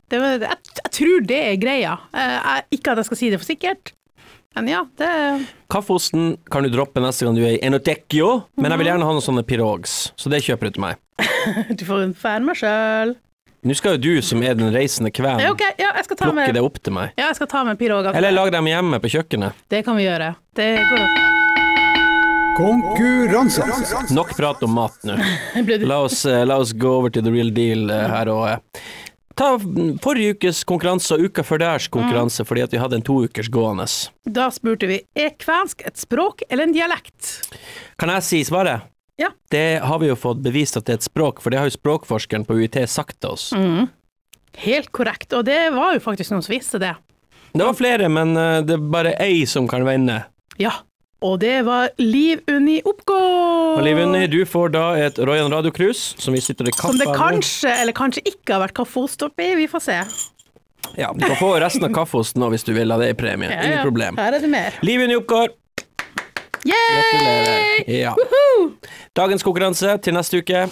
Det, 0.10 0.18
jeg, 0.18 0.58
jeg 0.82 0.92
tror 0.98 1.28
det 1.30 1.38
er 1.52 1.60
greia. 1.62 1.94
Uh, 2.10 2.40
jeg, 2.42 2.66
ikke 2.80 2.96
at 2.96 3.04
jeg 3.04 3.10
skal 3.12 3.20
si 3.22 3.30
det 3.30 3.40
for 3.40 3.52
sikkert, 3.52 3.94
men 4.58 4.72
ja, 4.72 4.80
det 4.98 5.12
Kaffeosten 5.70 6.32
kan 6.50 6.66
du 6.66 6.72
droppe 6.74 6.98
neste 7.04 7.28
gang 7.28 7.36
du 7.38 7.44
er 7.46 7.60
i 7.60 7.62
Enotecchio, 7.68 8.32
men 8.58 8.74
jeg 8.74 8.82
vil 8.82 8.90
gjerne 8.90 9.06
ha 9.06 9.14
noen 9.14 9.22
sånne 9.22 9.44
pirogs, 9.46 9.98
så 10.18 10.32
det 10.34 10.42
kjøper 10.48 10.72
du 10.72 10.80
til 10.80 10.86
meg. 10.88 10.98
Du 11.78 11.86
får 11.86 12.08
fære 12.18 12.42
meg 12.48 12.58
sjøl. 12.58 13.14
Nå 13.68 13.76
skal 13.76 13.98
jo 13.98 14.00
du, 14.00 14.22
som 14.24 14.44
er 14.48 14.56
den 14.56 14.72
reisende 14.72 15.12
kven, 15.12 15.42
Ja, 15.44 15.52
okay. 15.52 15.74
ja, 15.76 15.90
plukke 16.08 16.32
med 16.36 16.54
det 16.56 16.62
opp 16.64 16.78
til 16.80 16.94
meg. 16.96 17.12
ja, 17.18 17.26
jeg 17.28 17.36
skal 17.36 17.50
ta 17.52 17.64
med 17.68 17.80
piroger. 17.80 18.16
Eller 18.16 18.32
lag 18.32 18.52
dem 18.56 18.70
hjemme 18.70 19.00
på 19.04 19.12
kjøkkenet. 19.12 19.58
Det 19.68 19.82
kan 19.84 19.98
vi 20.00 20.06
gjøre. 20.06 20.30
Det 20.56 20.70
går 20.88 21.04
opp. 21.04 21.26
Konkurranse. 22.58 23.66
Nok 24.16 24.32
prat 24.38 24.64
om 24.64 24.72
mat 24.74 25.04
nå. 25.06 25.18
La 25.92 26.00
oss, 26.06 26.24
eh, 26.26 26.46
la 26.48 26.58
oss 26.58 26.72
gå 26.74 26.90
over 26.90 27.12
til 27.14 27.28
the 27.28 27.34
real 27.34 27.52
deal 27.54 27.92
eh, 27.92 28.08
her 28.10 28.32
og 28.34 28.72
Ta 29.38 29.52
mm, 29.62 30.00
forrige 30.02 30.34
ukes 30.34 30.64
konkurranse 30.66 31.14
og 31.14 31.28
uka 31.28 31.44
før 31.46 31.62
deres 31.62 31.86
konkurranse, 31.94 32.42
fordi 32.48 32.64
at 32.66 32.72
vi 32.74 32.80
hadde 32.82 32.98
en 32.98 33.06
to 33.06 33.20
ukers 33.28 33.52
gående. 33.54 33.86
Da 34.26 34.48
spurte 34.50 34.90
vi 34.90 35.04
er 35.14 35.36
kvensk 35.38 35.84
et 35.86 36.00
språk 36.02 36.42
eller 36.50 36.66
en 36.66 36.74
dialekt. 36.74 37.36
Kan 38.02 38.10
jeg 38.16 38.26
si 38.26 38.42
svaret? 38.48 38.88
Ja. 39.18 39.32
Det 39.50 39.80
har 39.82 40.00
vi 40.00 40.12
jo 40.12 40.16
fått 40.20 40.44
bevist 40.46 40.78
at 40.78 40.86
det 40.86 40.94
er 40.94 41.00
et 41.02 41.08
språk, 41.08 41.42
for 41.42 41.54
det 41.54 41.60
har 41.62 41.70
jo 41.70 41.74
språkforskeren 41.74 42.46
på 42.46 42.60
UiT 42.60 42.78
sagt 42.90 43.20
til 43.24 43.34
oss. 43.34 43.50
Mm. 43.58 43.88
Helt 44.62 44.92
korrekt, 44.94 45.34
og 45.34 45.46
det 45.50 45.60
var 45.74 45.96
jo 45.98 46.04
faktisk 46.04 46.34
noen 46.34 46.46
som 46.46 46.54
visste 46.54 46.82
det. 46.82 46.94
Det 47.58 47.64
var 47.66 47.78
flere, 47.78 48.10
men 48.14 48.38
eh, 48.38 48.60
det 48.66 48.78
er 48.78 48.92
bare 48.94 49.16
ei 49.24 49.46
som 49.50 49.70
kan 49.70 49.86
vinne. 49.88 50.22
Ja, 50.62 50.76
og 51.26 51.40
det 51.42 51.64
var 51.66 51.90
Liv 51.98 52.44
Unni 52.52 52.78
Oppgård. 52.86 53.80
Og 53.80 53.84
Liv 53.86 53.98
Unni, 54.04 54.28
du 54.30 54.44
får 54.46 54.74
da 54.76 54.86
et 55.02 55.18
Royan 55.18 55.50
Radio-krus, 55.54 56.12
som 56.22 56.36
vi 56.38 56.42
sitter 56.46 56.70
i 56.70 56.74
kaffe 56.76 56.94
Som 56.94 57.02
det 57.02 57.10
kanskje 57.18 57.74
eller 57.74 57.96
kanskje 57.98 58.22
ikke 58.30 58.54
har 58.54 58.68
vært 58.68 58.78
kaffeostopp 58.78 59.42
i, 59.42 59.56
vi 59.58 59.66
får 59.72 59.86
se. 59.88 59.98
Ja, 60.98 61.10
du 61.14 61.26
kan 61.26 61.38
få 61.40 61.56
resten 61.62 61.88
av 61.88 61.94
kaffeosten 61.96 62.42
nå 62.42 62.52
hvis 62.54 62.66
du 62.68 62.72
vil 62.78 62.94
ha 62.94 63.00
det 63.02 63.10
i 63.16 63.18
premie. 63.18 63.50
Ja, 63.50 63.64
Ingen 63.66 63.80
ja. 63.80 63.86
problem. 63.86 64.20
Her 64.22 64.38
er 64.38 64.46
det 64.46 64.52
mer. 64.54 64.78
Liv 64.86 65.08
Unni 65.08 65.18
Oppgård, 65.18 65.58
gratulerer. 66.66 67.90
Ja. 67.92 68.14
Dagens 69.18 69.46
konkurranse 69.46 69.98
til 70.04 70.16
neste 70.18 70.42
uke. 70.42 70.68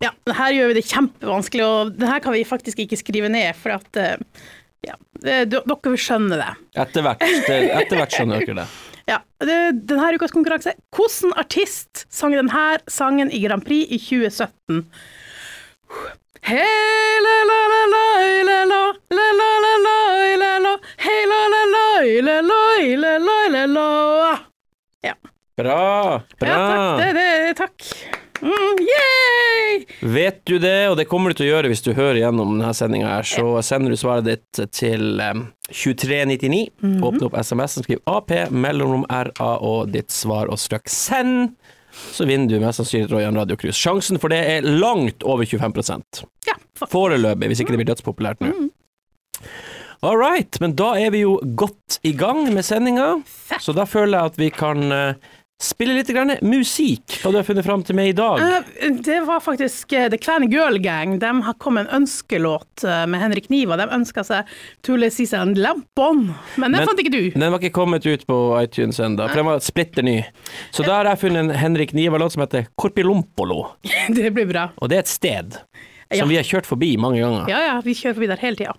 Ja, 0.00 0.14
her 0.32 0.54
gjør 0.56 0.70
vi 0.70 0.78
det 0.78 0.86
kjempevanskelig, 0.88 1.64
og 1.66 1.92
det 2.00 2.08
her 2.08 2.22
kan 2.24 2.32
vi 2.32 2.46
faktisk 2.48 2.80
ikke 2.80 2.96
skrive 2.96 3.28
ned, 3.32 3.52
for 3.60 3.76
at 3.76 4.00
eh, 4.00 4.46
ja, 4.86 4.96
dere 5.20 5.64
vil 5.84 6.00
skjønne 6.00 6.38
det. 6.40 6.52
Etter 6.80 7.04
hvert, 7.04 7.24
etter 7.24 8.00
hvert 8.00 8.16
skjønner 8.16 8.46
dere 8.46 8.62
det. 8.62 8.70
Ja, 9.10 9.16
denne 9.42 10.10
ukas 10.14 10.30
konkurranse. 10.30 10.76
Hvilken 10.94 11.32
artist 11.40 12.04
sang 12.14 12.36
denne 12.36 12.66
sangen 12.86 13.32
i 13.34 13.40
Grand 13.42 13.64
Prix 13.66 13.90
i 13.90 13.98
2017? 13.98 14.84
Hei 16.46 17.18
la 17.24 17.34
la 17.48 17.58
la 17.74 18.00
ja. 25.06 25.14
Bra! 25.56 26.22
Bra! 26.40 26.48
Ja, 26.48 26.56
takk. 26.56 27.00
Det, 27.00 27.12
det, 27.12 27.54
takk. 27.58 27.86
Mm, 28.40 28.78
yay! 28.80 29.86
Vet 30.00 30.46
du 30.48 30.58
det, 30.58 30.88
og 30.88 30.96
det 30.96 31.04
kommer 31.10 31.30
du 31.30 31.40
til 31.40 31.48
å 31.48 31.50
gjøre 31.50 31.70
hvis 31.72 31.82
du 31.84 31.90
hører 31.92 32.22
gjennom 32.22 32.54
denne 32.54 32.72
sendinga, 32.76 33.18
så 33.26 33.60
sender 33.64 33.92
du 33.92 34.00
svaret 34.00 34.28
ditt 34.28 34.60
til 34.72 35.20
2399. 35.20 36.70
Mm 36.80 36.94
-hmm. 36.94 37.04
Åpne 37.04 37.26
opp 37.26 37.36
SMS-en, 37.36 37.84
skriv 37.84 38.00
AP, 38.06 38.50
mellomrom 38.50 39.04
RA 39.10 39.56
og 39.56 39.92
ditt 39.92 40.10
svar 40.10 40.48
og 40.48 40.58
strøk 40.58 40.88
send. 40.88 41.54
Så 41.90 42.24
vinner 42.24 42.48
du 42.48 42.60
mest 42.60 42.76
sannsynlig 42.76 43.10
Royan 43.10 43.36
Radio 43.36 43.56
Cruise. 43.56 43.78
Sjansen 43.78 44.18
for 44.18 44.28
det 44.28 44.38
er 44.38 44.62
langt 44.62 45.22
over 45.22 45.44
25 45.44 45.82
Ja. 46.46 46.54
For... 46.74 46.86
Foreløpig, 46.86 47.46
hvis 47.46 47.60
ikke 47.60 47.72
det 47.72 47.84
blir 47.84 47.94
dødspopulært 47.94 48.40
nå. 48.40 48.46
Mm. 48.46 48.70
All 50.02 50.16
right, 50.16 50.56
men 50.60 50.72
da 50.78 50.94
er 50.96 51.10
vi 51.12 51.20
jo 51.26 51.34
godt 51.60 51.98
i 52.08 52.14
gang 52.16 52.46
med 52.54 52.64
sendinga, 52.64 53.18
så 53.60 53.74
da 53.76 53.84
føler 53.84 54.16
jeg 54.16 54.30
at 54.32 54.38
vi 54.40 54.46
kan 54.54 54.86
eh, 54.96 55.26
spille 55.60 55.92
litt 55.92 56.08
grann 56.08 56.32
musikk. 56.40 57.18
Hva 57.20 57.28
du 57.34 57.36
har 57.36 57.44
funnet 57.44 57.66
fram 57.66 57.82
til 57.84 57.98
meg 57.98 58.14
i 58.14 58.16
dag? 58.16 58.40
Eh, 58.80 58.94
det 59.04 59.18
var 59.28 59.42
faktisk 59.44 59.92
eh, 59.92 60.06
The 60.08 60.16
Clan 60.16 60.46
Girl 60.48 60.78
Gang. 60.80 61.18
De 61.20 61.34
har 61.44 61.58
kommet 61.60 61.84
med 61.84 61.92
en 61.92 62.00
ønskelåt 62.06 62.86
med 63.12 63.20
Henrik 63.20 63.50
Niva. 63.52 63.76
De 63.76 63.90
ønska 63.92 64.24
seg 64.24 64.48
Tule 64.88 65.12
Season 65.12 65.52
Lampon, 65.60 66.30
men 66.56 66.70
den 66.72 66.78
Men- 66.80 66.88
fant 66.88 67.04
ikke 67.04 67.12
du. 67.18 67.20
Den 67.36 67.52
var 67.52 67.60
ikke 67.60 67.76
kommet 67.82 68.08
ut 68.08 68.24
på 68.26 68.40
iTunes 68.62 69.02
ennå, 69.04 69.28
for 69.28 69.36
den 69.42 69.50
var 69.52 69.60
splitter 69.68 70.02
ny. 70.08 70.22
Så 70.72 70.80
da 70.88 71.02
har 71.02 71.12
jeg 71.12 71.26
funnet 71.28 71.44
en 71.44 71.56
Henrik 71.60 71.92
Niva-låt 71.92 72.32
som 72.38 72.46
heter 72.46 72.70
Korpilompolo, 72.80 73.66
Det 74.16 74.32
blir 74.32 74.48
bra. 74.48 74.70
og 74.80 74.88
det 74.88 74.96
er 75.02 75.04
et 75.04 75.12
sted 75.12 75.60
som 75.60 76.24
Ja. 76.24 76.24
vi 76.32 76.40
har 76.40 76.48
kjørt 76.56 76.66
forbi 76.72 76.94
mange 76.96 77.20
ganger. 77.20 77.52
Ja 77.52 77.60
ja, 77.68 77.80
vi 77.84 77.92
kjører 77.92 78.16
forbi 78.16 78.32
der 78.32 78.40
hele 78.48 78.56
tida. 78.64 78.72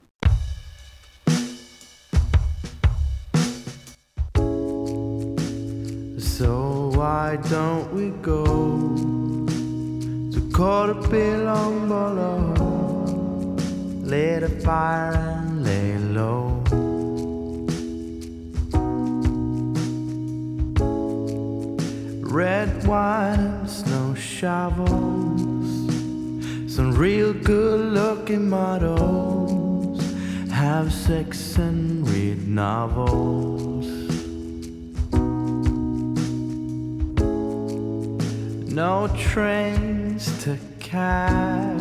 Why 7.12 7.36
don't 7.50 7.91
we 7.94 8.06
go 8.32 8.46
to 10.34 10.39
below? 11.10 12.53
Lit 14.12 14.44
a 14.44 14.50
fire 14.65 15.13
and 15.38 15.62
lay 15.68 15.98
low. 16.18 16.44
Red 22.41 22.70
wine 22.88 23.68
snow 23.68 24.15
shovels. 24.15 25.72
Some 26.74 26.91
real 27.06 27.34
good 27.34 27.82
looking 28.00 28.50
models 28.50 30.00
have 30.50 30.94
sex 30.94 31.58
and 31.58 32.08
read 32.10 32.48
novels. 32.48 33.61
No 38.72 39.08
trains 39.18 40.44
to 40.44 40.58
catch. 40.80 41.81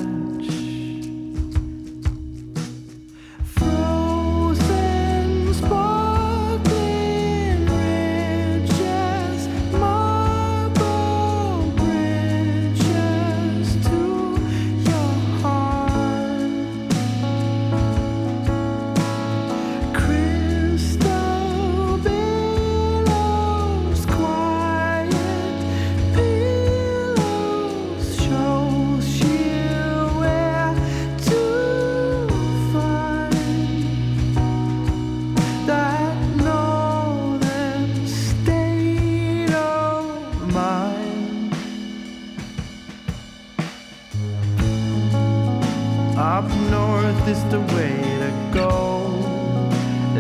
Is 47.31 47.45
the 47.45 47.61
way 47.75 47.95
to 48.23 48.31
go. 48.53 49.07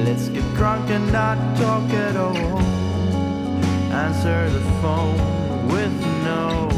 Let's 0.06 0.28
get 0.28 0.44
drunk 0.54 0.90
and 0.90 1.12
not 1.12 1.38
talk 1.56 1.90
at 1.90 2.14
all. 2.14 2.58
Answer 4.06 4.48
the 4.50 4.64
phone 4.80 5.18
with 5.72 5.96
no. 6.28 6.68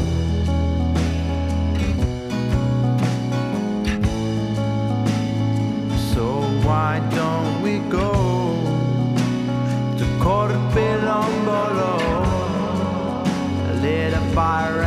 So 6.11 6.25
why 6.67 6.91
don't 7.19 7.61
we 7.61 7.73
go 8.01 8.11
to 9.99 10.05
Corpilombolo? 10.23 11.93
Lit 13.83 14.13
a 14.13 14.23
fire 14.33 14.81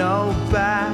No 0.00 0.34
backs 0.50 0.89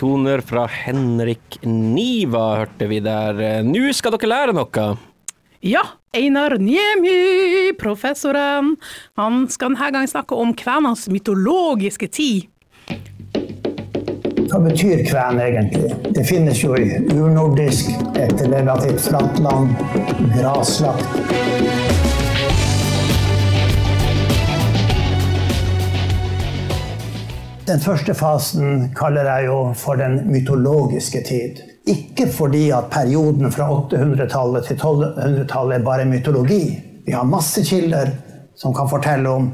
toner 0.00 0.40
fra 0.44 0.64
Henrik 0.70 1.60
Niva 1.66 2.44
hørte 2.62 2.88
vi 2.88 3.02
der. 3.04 3.62
Nå 3.66 3.90
skal 3.96 4.16
dere 4.16 4.30
lære 4.32 4.56
noe. 4.56 4.86
Ja, 5.60 5.82
Einar 6.16 6.56
Niemi, 6.56 7.74
professoren. 7.78 8.76
Han 9.20 9.44
skal 9.52 9.74
denne 9.74 9.90
gang 9.92 10.08
snakke 10.08 10.38
om 10.40 10.54
kvenas 10.56 11.04
mytologiske 11.12 12.08
tid. 12.08 12.48
Hva 14.50 14.58
betyr 14.64 15.04
kven 15.06 15.38
egentlig? 15.44 15.92
Det 16.16 16.24
finnes 16.26 16.64
jo 16.64 16.72
i 16.74 16.88
urnordisk, 17.12 17.92
et 18.18 18.40
relativt 18.48 19.04
flatt 19.04 19.38
land, 19.44 19.76
graslagt. 20.34 21.89
Den 27.70 27.78
første 27.78 28.14
fasen 28.18 28.88
kaller 28.98 29.28
jeg 29.28 29.44
jo 29.46 29.58
for 29.78 29.94
den 29.94 30.16
mytologiske 30.26 31.20
tid. 31.22 31.60
Ikke 31.86 32.24
fordi 32.26 32.64
at 32.74 32.88
perioden 32.90 33.52
fra 33.54 33.68
800-tallet 33.70 34.64
til 34.66 34.80
1200-tallet 34.80 35.76
er 35.76 35.84
bare 35.84 36.06
mytologi. 36.10 36.64
Vi 37.06 37.14
har 37.14 37.28
masse 37.30 37.62
kilder 37.62 38.10
som 38.58 38.74
kan 38.74 38.90
fortelle 38.90 39.30
om 39.30 39.46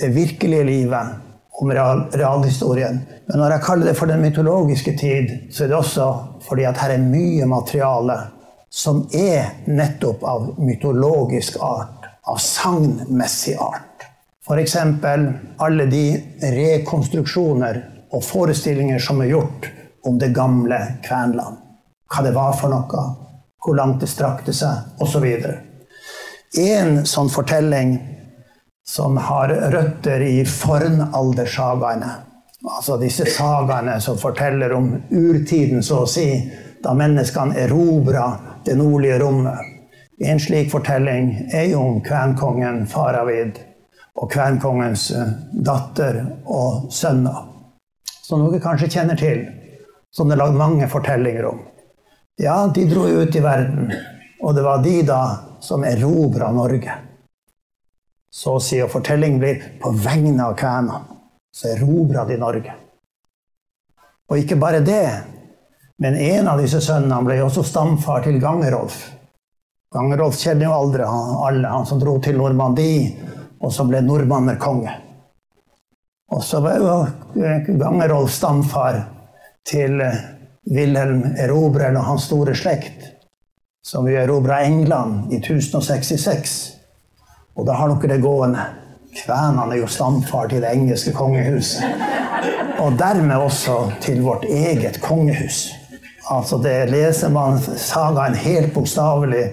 det 0.00 0.10
virkelige 0.16 0.64
livet, 0.66 1.12
om 1.60 1.70
real, 1.70 2.02
realhistorien. 2.10 2.98
Men 3.28 3.38
når 3.38 3.54
jeg 3.54 3.64
kaller 3.68 3.86
det 3.86 3.96
for 4.00 4.10
den 4.10 4.24
mytologiske 4.24 4.96
tid, 4.98 5.30
så 5.54 5.64
er 5.64 5.70
det 5.70 5.76
også 5.78 6.08
fordi 6.48 6.66
at 6.66 6.80
her 6.82 6.96
er 6.96 7.04
mye 7.04 7.46
materiale 7.46 8.16
som 8.70 9.04
er 9.14 9.62
nettopp 9.70 10.26
av 10.26 10.50
mytologisk 10.58 11.62
art, 11.62 12.10
av 12.26 12.42
sagnmessig 12.42 13.54
art. 13.62 13.89
F.eks. 14.50 14.76
alle 15.56 15.84
de 15.86 16.04
rekonstruksjoner 16.42 17.76
og 18.10 18.24
forestillinger 18.24 18.98
som 18.98 19.20
er 19.22 19.30
gjort 19.30 19.68
om 20.02 20.16
det 20.18 20.32
gamle 20.34 20.78
Kvenland. 21.04 21.60
Hva 22.10 22.24
det 22.26 22.32
var 22.34 22.56
for 22.58 22.72
noe, 22.72 23.04
hvor 23.62 23.78
langt 23.78 24.02
det 24.02 24.08
strakte 24.10 24.54
seg, 24.56 24.96
osv. 24.98 25.28
En 26.58 27.06
sånn 27.06 27.30
fortelling 27.30 27.94
som 28.82 29.20
har 29.22 29.54
røtter 29.70 30.26
i 30.26 30.42
fornaldersagaene. 30.42 32.10
Altså 32.66 32.98
disse 32.98 33.30
sagaene 33.30 34.00
som 34.02 34.18
forteller 34.18 34.74
om 34.74 34.96
urtiden, 35.14 35.78
så 35.82 36.02
å 36.02 36.10
si, 36.10 36.26
da 36.82 36.96
menneskene 36.98 37.68
erobra 37.68 38.32
det 38.66 38.74
nordlige 38.82 39.22
rommet. 39.22 39.76
En 40.20 40.42
slik 40.42 40.72
fortelling 40.74 41.36
er 41.54 41.70
jo 41.70 41.86
om 41.86 42.00
kvenkongen 42.04 42.88
Faravid 42.90 43.69
og 44.20 44.28
kvenkongens 44.32 45.10
eh, 45.16 45.32
datter 45.52 46.20
og 46.44 46.90
sønner. 46.92 47.46
Som 48.20 48.44
dere 48.44 48.62
kanskje 48.62 48.90
kjenner 48.92 49.18
til, 49.18 49.44
som 50.14 50.28
det 50.28 50.36
er 50.36 50.42
lagd 50.44 50.58
mange 50.58 50.88
fortellinger 50.90 51.48
om. 51.50 51.62
Ja, 52.40 52.66
de 52.72 52.86
dro 52.88 53.04
ut 53.04 53.36
i 53.36 53.42
verden, 53.44 53.90
og 54.40 54.54
det 54.56 54.64
var 54.64 54.84
de 54.84 55.00
da 55.08 55.22
som 55.60 55.84
erobra 55.84 56.50
Norge. 56.54 56.94
Så 58.30 58.54
å 58.56 58.62
si, 58.62 58.78
og 58.80 58.92
fortellingen 58.92 59.40
blir 59.42 59.64
på 59.82 59.90
vegne 60.04 60.46
av 60.46 60.54
kvenene. 60.58 61.02
Så 61.50 61.72
erobra 61.72 62.22
de 62.28 62.36
Norge. 62.38 62.76
Og 64.30 64.38
ikke 64.38 64.60
bare 64.60 64.84
det, 64.86 65.04
men 66.00 66.14
en 66.14 66.48
av 66.48 66.60
disse 66.62 66.78
sønnene 66.84 67.18
ble 67.26 67.40
også 67.42 67.64
stamfar 67.66 68.22
til 68.24 68.38
Gangerolf. 68.40 69.02
Gangerolf 69.90 70.38
kjenner 70.38 70.68
jo 70.68 70.76
aldri 70.76 71.08
alle, 71.10 71.66
han 71.66 71.88
som 71.88 71.98
dro 71.98 72.14
til 72.22 72.38
Normandie, 72.38 73.10
og 73.60 73.72
så 73.72 73.84
ble 73.88 74.00
nordmanner 74.04 74.58
konge. 74.60 74.92
Og 76.30 76.42
så 76.46 76.60
var 76.62 76.76
jo 76.78 76.96
Gangerolf 77.78 78.32
stamfar 78.32 79.00
til 79.66 79.98
Wilhelm 80.70 81.24
Erobreren 81.38 81.98
og 81.98 82.06
hans 82.06 82.28
store 82.30 82.54
slekt, 82.54 83.08
som 83.86 84.06
jo 84.08 84.18
erobra 84.20 84.60
England 84.62 85.32
i 85.32 85.40
1066. 85.40 86.54
Og 87.58 87.66
da 87.66 87.74
har 87.76 87.90
dere 87.90 88.14
det 88.14 88.22
gående. 88.22 88.68
Kvenene 89.10 89.74
er 89.74 89.80
jo 89.80 89.90
stamfar 89.90 90.48
til 90.52 90.62
det 90.62 90.70
engelske 90.70 91.12
kongehuset. 91.16 91.82
Og 92.80 92.94
dermed 92.98 93.36
også 93.36 93.90
til 94.00 94.22
vårt 94.22 94.44
eget 94.44 95.00
kongehus. 95.02 95.72
Altså 96.30 96.60
det 96.62 96.90
Leser 96.92 97.32
man 97.34 97.58
sagaen 97.58 98.38
helt 98.38 98.74
bokstavelig, 98.74 99.50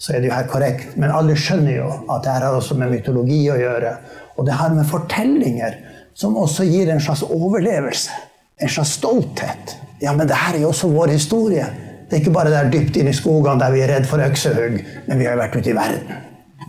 så 0.00 0.14
er 0.14 0.22
det 0.22 0.30
jo 0.30 0.34
her 0.34 0.48
korrekt. 0.48 0.96
Men 0.96 1.12
alle 1.12 1.36
skjønner 1.36 1.76
jo 1.76 1.90
at 2.08 2.24
det 2.24 2.32
her 2.32 2.46
har 2.46 2.56
også 2.56 2.76
med 2.80 2.94
mytologi 2.94 3.42
å 3.52 3.58
gjøre. 3.60 3.92
Og 4.38 4.46
det 4.48 4.56
har 4.56 4.72
med 4.72 4.88
fortellinger 4.88 5.76
som 6.16 6.38
også 6.40 6.64
gir 6.68 6.88
en 6.92 7.02
slags 7.04 7.22
overlevelse. 7.26 8.16
En 8.60 8.72
slags 8.72 8.96
stolthet. 8.96 9.76
Ja, 10.00 10.14
men 10.16 10.28
det 10.28 10.38
her 10.40 10.56
er 10.56 10.64
jo 10.64 10.72
også 10.72 10.88
vår 10.92 11.12
historie. 11.12 11.68
Det 12.08 12.16
er 12.16 12.24
ikke 12.24 12.34
bare 12.34 12.52
der 12.52 12.72
dypt 12.72 12.96
inne 12.96 13.12
i 13.12 13.16
skogene 13.16 13.60
der 13.60 13.72
vi 13.74 13.84
er 13.84 13.92
redd 13.92 14.08
for 14.08 14.24
øksehugg, 14.24 14.80
men 15.06 15.20
vi 15.20 15.28
har 15.28 15.36
jo 15.36 15.42
vært 15.44 15.60
ute 15.60 15.70
i 15.70 15.76
verden. 15.76 16.16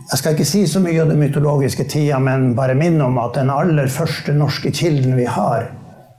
Jeg 0.02 0.18
skal 0.20 0.36
ikke 0.36 0.46
si 0.48 0.62
så 0.68 0.80
mye 0.82 1.00
om 1.02 1.10
den 1.10 1.20
mytologiske 1.20 1.86
tida, 1.88 2.20
men 2.20 2.52
bare 2.58 2.76
minne 2.76 3.08
om 3.08 3.18
at 3.22 3.34
den 3.38 3.50
aller 3.52 3.88
første 3.92 4.34
norske 4.36 4.70
kilden 4.76 5.16
vi 5.16 5.24
har, 5.24 5.70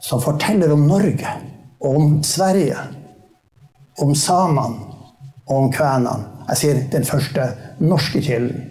som 0.01 0.21
forteller 0.21 0.73
om 0.73 0.87
Norge, 0.89 1.29
om 1.83 2.19
Sverige, 2.25 2.79
om 4.01 4.13
samene 4.17 4.91
og 5.45 5.57
om 5.59 5.71
kvenene 5.73 6.32
Jeg 6.49 6.59
sier 6.59 6.85
den 6.91 7.07
første 7.07 7.49
norske 7.83 8.21
kilden. 8.23 8.69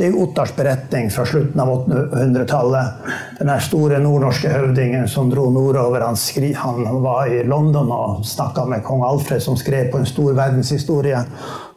Det 0.00 0.06
er 0.08 0.14
Ottars 0.16 0.54
beretning 0.56 1.10
fra 1.12 1.26
slutten 1.28 1.60
av 1.60 1.68
800-tallet. 1.74 3.08
Den 3.36 3.50
store 3.60 3.98
nordnorske 4.00 4.48
høvdingen 4.48 5.04
som 5.12 5.28
dro 5.28 5.50
nordover. 5.52 6.00
Han, 6.06 6.16
skri, 6.16 6.54
han 6.56 6.86
var 7.04 7.28
i 7.28 7.42
London 7.44 7.90
og 7.92 8.22
snakka 8.24 8.64
med 8.70 8.84
kong 8.86 9.04
Alfred, 9.04 9.42
som 9.44 9.58
skrev 9.60 9.90
på 9.92 10.00
en 10.00 10.08
stor 10.08 10.32
verdenshistorie. 10.38 11.20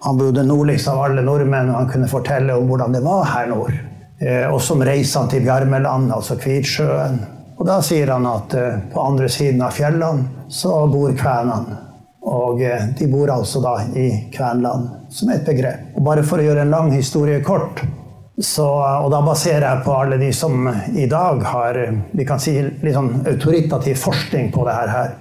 Han 0.08 0.22
bodde 0.22 0.46
nordligst 0.48 0.88
av 0.88 1.04
alle 1.04 1.26
nordmenn, 1.26 1.74
og 1.74 1.82
han 1.82 1.92
kunne 1.92 2.12
fortelle 2.12 2.56
om 2.56 2.72
hvordan 2.72 2.96
det 2.96 3.04
var 3.04 3.28
her 3.34 3.52
nord. 3.52 3.76
Eh, 4.24 4.48
og 4.48 4.62
som 4.64 4.84
reiste 4.88 5.20
han 5.20 5.32
til 5.34 5.44
Bjarmeland, 5.44 6.14
altså 6.16 6.40
Kvitsjøen. 6.40 7.20
Og 7.58 7.68
da 7.68 7.82
sier 7.84 8.14
han 8.16 8.28
at 8.30 8.56
eh, 8.56 8.82
på 8.94 9.04
andre 9.04 9.28
siden 9.32 9.62
av 9.68 9.76
fjellene 9.76 10.48
så 10.48 10.86
bor 10.88 11.12
kvenene. 11.18 11.80
Og 12.24 12.64
eh, 12.64 12.88
de 12.96 13.12
bor 13.12 13.36
altså 13.36 13.60
da 13.64 13.82
i 14.00 14.30
Kvenland, 14.32 15.03
som 15.14 15.30
er 15.30 15.40
et 15.40 15.48
begrep. 15.48 15.92
Og 15.98 16.06
bare 16.06 16.24
for 16.26 16.42
å 16.42 16.48
gjøre 16.48 16.66
en 16.66 16.74
lang 16.74 16.92
historie 16.96 17.44
kort, 17.46 17.84
så, 18.42 18.66
og 18.66 19.12
da 19.14 19.20
baserer 19.22 19.68
jeg 19.68 19.84
på 19.86 19.94
alle 19.94 20.18
de 20.18 20.32
som 20.34 20.66
i 20.98 21.06
dag 21.10 21.44
har 21.46 21.78
vi 22.18 22.26
kan 22.26 22.42
si, 22.42 22.56
litt 22.58 22.96
sånn 22.96 23.20
autoritativ 23.30 24.00
forskning 24.02 24.50
på 24.56 24.66
det 24.66 24.74
her. 24.74 25.12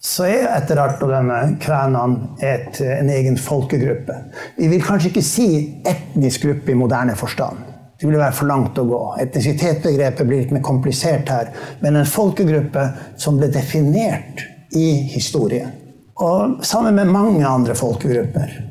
Så 0.00 0.24
er 0.24 0.46
etter 0.54 0.80
hvert 0.80 1.02
denne 1.04 1.40
kvenene 1.60 2.30
en 2.40 3.10
egen 3.12 3.36
folkegruppe. 3.36 4.16
Vi 4.56 4.70
vil 4.72 4.80
kanskje 4.84 5.10
ikke 5.10 5.24
si 5.26 5.50
etnisk 5.84 6.46
gruppe 6.46 6.72
i 6.72 6.78
moderne 6.80 7.18
forstand. 7.20 7.66
Det 8.00 8.08
ville 8.08 8.22
være 8.22 8.32
for 8.32 8.48
langt 8.48 8.80
å 8.80 8.86
gå. 8.88 9.02
Etnisitetsbegrepet 9.20 10.24
blir 10.24 10.46
litt 10.46 10.54
mer 10.56 10.64
komplisert 10.64 11.28
her. 11.28 11.52
Men 11.84 12.00
en 12.00 12.08
folkegruppe 12.08 12.86
som 13.20 13.36
ble 13.36 13.50
definert 13.52 14.40
i 14.72 14.88
historien. 15.12 15.68
Og 16.16 16.64
sammen 16.64 16.96
med 16.96 17.12
mange 17.12 17.44
andre 17.44 17.76
folkegrupper. 17.76 18.69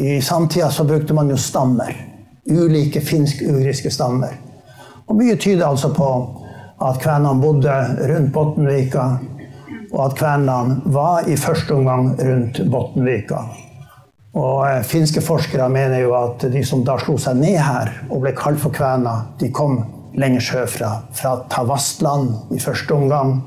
I 0.00 0.20
samtida 0.24 0.70
så 0.72 0.84
brukte 0.88 1.14
man 1.14 1.28
jo 1.28 1.36
stammer 1.36 1.96
ulike 2.48 3.00
finsk-ugriske 3.00 3.90
stammer. 3.92 4.36
Og 5.06 5.18
mye 5.18 5.36
tyder 5.36 5.66
altså 5.66 5.90
på 5.94 6.08
at 6.80 7.00
kvenene 7.02 7.40
bodde 7.42 7.74
rundt 8.08 8.32
Bottenvika, 8.32 9.06
og 9.90 10.04
at 10.06 10.16
kvenene 10.18 10.80
var 10.94 11.28
i 11.28 11.36
første 11.36 11.74
omgang 11.76 12.14
rundt 12.16 12.62
Bottenvika. 12.70 13.42
Og 14.38 14.60
eh, 14.68 14.82
finske 14.86 15.20
forskere 15.26 15.66
mener 15.68 16.04
jo 16.04 16.14
at 16.14 16.46
de 16.52 16.62
som 16.64 16.84
da 16.86 16.94
slo 17.02 17.16
seg 17.18 17.40
ned 17.40 17.58
her 17.58 17.90
og 18.08 18.22
ble 18.22 18.32
kalt 18.38 18.60
for 18.62 18.72
kvener, 18.74 19.26
de 19.40 19.50
kom 19.52 19.80
lenger 20.14 20.46
sørfra. 20.46 20.92
Fra 21.18 21.40
Tavastland 21.50 22.54
i 22.54 22.62
første 22.62 22.94
omgang, 22.94 23.40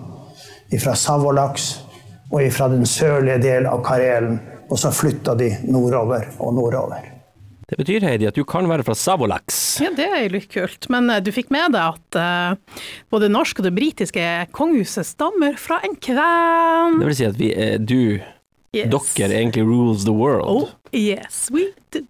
fra 0.74 0.96
Savolaks 0.98 1.68
og 2.34 2.42
fra 2.52 2.68
den 2.72 2.86
sørlige 2.90 3.40
del 3.44 3.68
av 3.70 3.84
Karelen. 3.86 4.40
Og 4.70 4.80
så 4.80 4.92
flytta 4.96 5.36
de 5.40 5.50
nordover 5.68 6.30
og 6.40 6.56
nordover. 6.56 7.10
Det 7.70 7.80
betyr, 7.80 8.04
Heidi, 8.06 8.28
at 8.28 8.38
du 8.38 8.44
kan 8.46 8.68
være 8.70 8.84
fra 8.86 8.94
Savolax. 8.98 9.60
Ja, 9.82 9.90
det 9.96 10.06
er 10.06 10.20
jo 10.26 10.34
litt 10.36 10.50
kult. 10.52 10.86
Men 10.94 11.08
uh, 11.10 11.18
du 11.24 11.32
fikk 11.34 11.50
med 11.54 11.74
deg 11.74 11.96
at 11.96 12.20
uh, 12.20 12.84
både 13.14 13.30
det 13.30 13.34
norske 13.34 13.64
og 13.64 13.68
det 13.70 13.74
britiske 13.78 14.28
kongehuset 14.54 15.08
stammer 15.08 15.58
fra 15.58 15.80
en 15.88 15.96
kven. 15.98 17.00
Det 17.00 17.10
vil 17.10 17.18
si 17.18 17.28
at 17.30 17.40
vi, 17.40 17.50
uh, 17.56 17.78
du, 17.80 18.20
yes. 18.76 19.14
dere, 19.18 19.40
egentlig 19.40 19.66
rules 19.66 20.06
the 20.06 20.14
world. 20.14 20.46
Oh, 20.46 20.70
yes, 20.94 21.50
we 21.52 21.72
do. 21.92 22.06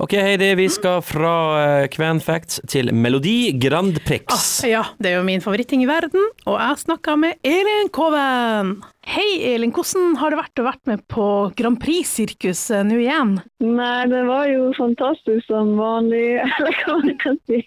Ok, 0.00 0.14
Heidi, 0.16 0.54
vi 0.54 0.68
skal 0.72 1.02
fra 1.04 1.32
uh, 1.58 1.86
Kven 1.92 2.20
Facts 2.24 2.60
til 2.70 2.88
Melodi 2.94 3.52
Grand 3.60 3.98
Prix. 4.06 4.24
Ah, 4.32 4.68
ja, 4.68 4.82
det 5.02 5.10
er 5.10 5.18
jo 5.18 5.26
min 5.26 5.42
favoritting 5.44 5.82
i 5.84 5.88
verden, 5.90 6.22
og 6.46 6.56
jeg 6.56 6.82
snakka 6.84 7.16
med 7.20 7.36
Elin 7.46 7.90
Koven. 7.92 8.78
Hei 9.08 9.26
Elin, 9.50 9.72
hvordan 9.74 10.16
har 10.20 10.32
det 10.32 10.40
vært 10.40 10.62
å 10.62 10.66
være 10.68 10.92
med 10.92 11.04
på 11.12 11.26
Grand 11.58 11.80
Prix-sirkuset 11.82 12.88
nå 12.88 13.00
igjen? 13.02 13.36
Nei, 13.64 14.00
det 14.12 14.24
var 14.28 14.48
jo 14.52 14.70
fantastisk 14.78 15.48
som 15.50 15.76
vanlig, 15.80 16.38
eller 16.46 16.82
hva 16.84 16.98
man 17.02 17.20
kan 17.24 17.40
si. 17.50 17.62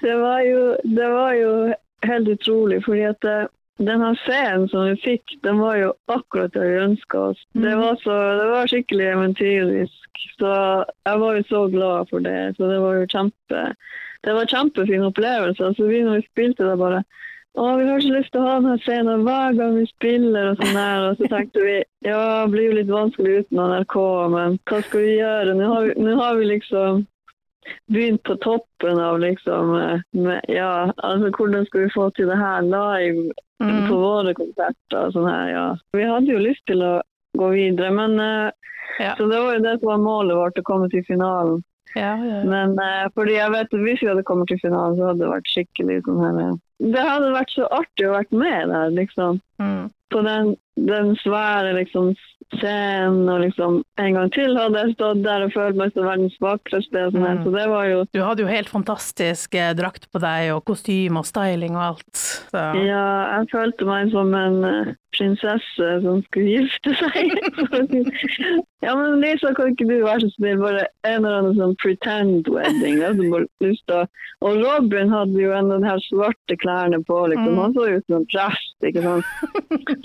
Det 0.00 0.16
var 0.20 0.44
jo, 0.46 0.60
det 0.84 1.08
var 1.12 1.32
jo 1.36 1.54
helt 2.06 2.28
utrolig, 2.36 2.80
fordi 2.86 3.08
at 3.10 3.26
den 3.86 4.02
her 4.04 4.16
scenen 4.24 4.68
som 4.68 4.84
vi 4.90 4.96
fikk, 5.00 5.38
den 5.44 5.58
var 5.58 5.78
jo 5.80 5.92
akkurat 6.12 6.52
det 6.52 6.66
vi 6.66 6.82
ønska 6.82 7.20
oss. 7.30 7.40
Det, 7.52 7.72
var 7.80 7.96
så, 8.02 8.16
det 8.40 8.48
var 8.50 8.68
skikkelig 8.68 9.06
eventyrisk. 9.14 10.24
Så 10.36 10.50
jeg 11.08 11.20
var 11.20 11.38
jo 11.38 11.46
så 11.48 11.62
glad 11.72 12.10
for 12.10 12.24
det. 12.24 12.56
Så 12.56 12.68
det 12.68 12.80
var 12.80 12.98
jo 12.98 13.08
kjempe 13.08 13.64
Det 14.20 14.34
var 14.36 14.50
kjempefin 14.52 15.06
opplevelse. 15.08 15.74
Så 15.76 15.86
vi 15.88 16.02
når 16.04 16.20
vi 16.20 16.28
spilte 16.28 16.68
det 16.68 16.76
bare 16.76 17.02
å, 17.58 17.64
vi 17.80 17.86
har 17.88 18.02
så 18.04 18.10
lyst 18.14 18.30
til 18.34 18.44
å 18.44 18.46
ha 18.46 18.58
denne 18.60 18.76
scenen 18.84 19.24
hver 19.26 19.56
gang 19.58 19.72
vi 19.74 19.86
spiller 19.88 20.52
og 20.52 20.60
sånn 20.60 20.76
der. 20.76 21.06
Og 21.08 21.16
så 21.18 21.30
tenkte 21.32 21.64
vi 21.64 21.78
ja, 22.06 22.20
det 22.44 22.52
blir 22.52 22.68
jo 22.68 22.76
litt 22.76 22.92
vanskelig 22.92 23.40
uten 23.40 23.62
NRK, 23.64 23.96
men 24.36 24.60
hva 24.70 24.82
skal 24.84 25.06
vi 25.06 25.16
gjøre? 25.16 25.56
Nå 25.56 25.72
har 25.72 25.88
vi, 25.88 25.96
nå 26.04 26.18
har 26.20 26.36
vi 26.38 26.50
liksom 26.52 27.02
begynt 27.92 28.22
på 28.24 28.36
toppen 28.40 28.98
av 29.00 29.20
liksom 29.20 29.74
eh, 29.76 30.00
med, 30.16 30.40
Ja, 30.48 30.92
altså 30.96 31.30
hvordan 31.36 31.66
skal 31.68 31.86
vi 31.86 31.94
få 31.94 32.10
til 32.16 32.30
det 32.32 32.38
her 32.40 32.62
live 32.66 33.30
Mm. 33.60 33.90
på 33.90 33.96
våre 34.00 34.32
konserter 34.32 35.02
og 35.04 35.10
sånn 35.12 35.26
her, 35.28 35.48
ja. 35.52 35.64
Vi 35.92 36.04
hadde 36.08 36.32
jo 36.32 36.38
lyst 36.40 36.62
til 36.64 36.80
å 36.80 36.94
gå 37.36 37.50
videre, 37.52 37.90
men 37.92 38.14
eh, 38.18 38.50
Ja. 38.98 39.10
Så 39.18 39.26
det 39.28 39.36
var 39.36 39.52
jo 39.54 39.60
det 39.66 39.74
som 39.80 39.88
var 39.90 40.00
målet 40.00 40.36
vårt, 40.36 40.58
å 40.58 40.64
komme 40.64 40.88
til 40.90 41.04
finalen. 41.04 41.60
Ja, 41.94 42.14
ja. 42.24 42.40
Men 42.48 42.72
eh, 42.80 43.08
fordi 43.14 43.36
jeg 43.36 43.52
vet 43.52 43.68
at 43.68 43.76
hvis 43.84 44.00
vi 44.00 44.08
hadde 44.08 44.24
kommet 44.24 44.48
til 44.48 44.58
finalen, 44.62 44.96
så 44.96 45.10
hadde 45.10 45.20
det 45.20 45.28
vært 45.30 45.52
skikkelig 45.52 45.98
sånn 46.08 46.24
her 46.24 46.56
Det 46.96 47.04
hadde 47.04 47.30
vært 47.36 47.52
så 47.52 47.68
artig 47.68 48.08
å 48.08 48.14
vært 48.16 48.32
med 48.32 48.68
der, 48.72 48.90
liksom. 48.96 49.40
Mm. 49.60 49.90
På 50.10 50.22
den, 50.26 50.54
den 50.74 51.14
svære 51.22 51.74
liksom 51.78 52.12
scenen, 52.58 53.28
og 53.30 53.40
liksom 53.44 53.82
En 54.00 54.16
gang 54.16 54.30
til 54.34 54.56
hadde 54.58 54.82
jeg 54.82 54.94
stått 54.96 55.22
der 55.24 55.44
og 55.46 55.52
følt 55.54 55.78
meg 55.78 55.92
som 55.94 56.06
verdens 56.08 56.38
vakreste, 56.42 57.04
og 57.06 57.14
sånn. 57.14 57.26
Mm. 57.26 57.42
Så 57.44 57.52
det 57.54 57.66
var 57.70 57.90
jo 57.90 58.00
Du 58.14 58.22
hadde 58.24 58.44
jo 58.44 58.50
helt 58.50 58.72
fantastisk 58.72 59.54
eh, 59.58 59.74
drakt 59.78 60.08
på 60.10 60.22
deg, 60.22 60.50
og 60.56 60.64
kostyme 60.68 61.22
og 61.22 61.28
styling 61.28 61.76
og 61.78 61.84
alt. 61.92 62.24
Så. 62.50 62.64
Ja, 62.80 63.04
jeg 63.36 63.52
følte 63.52 63.88
meg 63.88 64.10
som 64.14 64.34
en 64.34 64.58
eh, 64.66 64.92
prinsesse 65.16 65.90
som 66.04 66.22
skulle 66.28 66.56
gifte 66.56 66.94
seg. 66.98 67.34
ja, 68.86 68.94
men 68.96 69.20
Lisa, 69.22 69.52
kan 69.56 69.72
ikke 69.74 69.88
du 69.90 69.96
være 70.06 70.24
så 70.24 70.32
snill? 70.36 70.62
Bare 70.62 70.86
en 71.08 71.20
eller 71.20 71.38
annen 71.40 71.58
sånn 71.58 71.76
pretend 71.82 72.50
wedding. 72.50 73.00
Til. 73.60 73.76
Og 74.46 74.60
Robin 74.62 75.12
hadde 75.12 75.40
jo 75.42 75.54
en 75.54 75.72
av 75.74 75.82
de 75.82 75.90
her 75.90 76.04
svarte 76.08 76.58
klærne 76.62 77.02
på, 77.06 77.22
liksom. 77.32 77.54
Mm. 77.54 77.62
Han 77.64 77.76
så 77.76 77.88
ut 77.90 78.06
som 78.06 78.20
en 78.20 78.28
prest, 78.32 78.69
ikke 78.88 79.02
sant. 79.04 79.24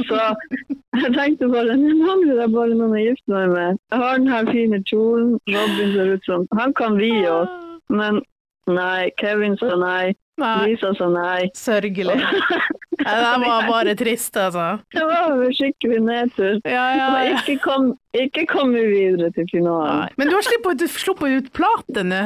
Så 0.10 0.20
jeg 1.02 1.14
tenkte 1.16 1.50
bare, 1.52 1.76
nå 1.80 1.96
mangler 2.02 2.42
det 2.42 2.50
bare 2.54 2.76
noen 2.78 2.96
å 2.98 3.02
gifte 3.04 3.32
meg 3.32 3.54
med. 3.54 3.82
Jeg 3.94 4.04
har 4.04 4.20
den 4.20 4.32
her 4.32 4.52
fine 4.52 4.82
kjolen. 4.90 5.34
Robin 5.52 5.94
ser 5.96 6.14
ut 6.16 6.30
som 6.30 6.46
Han 6.60 6.74
kan 6.78 7.00
vie 7.00 7.26
oss, 7.32 7.52
men 7.90 8.22
nei. 8.68 9.12
Kevin 9.22 9.58
sa 9.62 9.76
nei. 9.80 10.14
Nei, 10.42 10.56
Lisa 10.68 10.92
sa 10.98 11.08
nei. 11.12 11.52
sørgelig. 11.56 12.20
Ja, 13.06 13.36
det 13.38 13.44
var 13.44 13.66
bare 13.68 13.94
trist, 14.00 14.38
altså. 14.40 14.80
Det 14.96 15.04
var 15.04 15.42
skikkelig 15.54 15.98
nedtur. 16.06 16.62
Ja, 16.64 16.86
ja, 16.96 17.08
ja. 17.28 17.34
Ikke 17.36 17.58
kom, 17.62 17.90
ikke 18.16 18.46
kom 18.50 18.72
videre 18.74 19.28
til 19.36 19.46
finalen. 19.52 20.08
Men 20.18 20.32
du 20.32 20.38
har 20.38 20.46
sluppet, 20.48 20.86
sluppet 20.90 21.36
ut 21.36 21.50
plate 21.54 22.06
nå. 22.08 22.22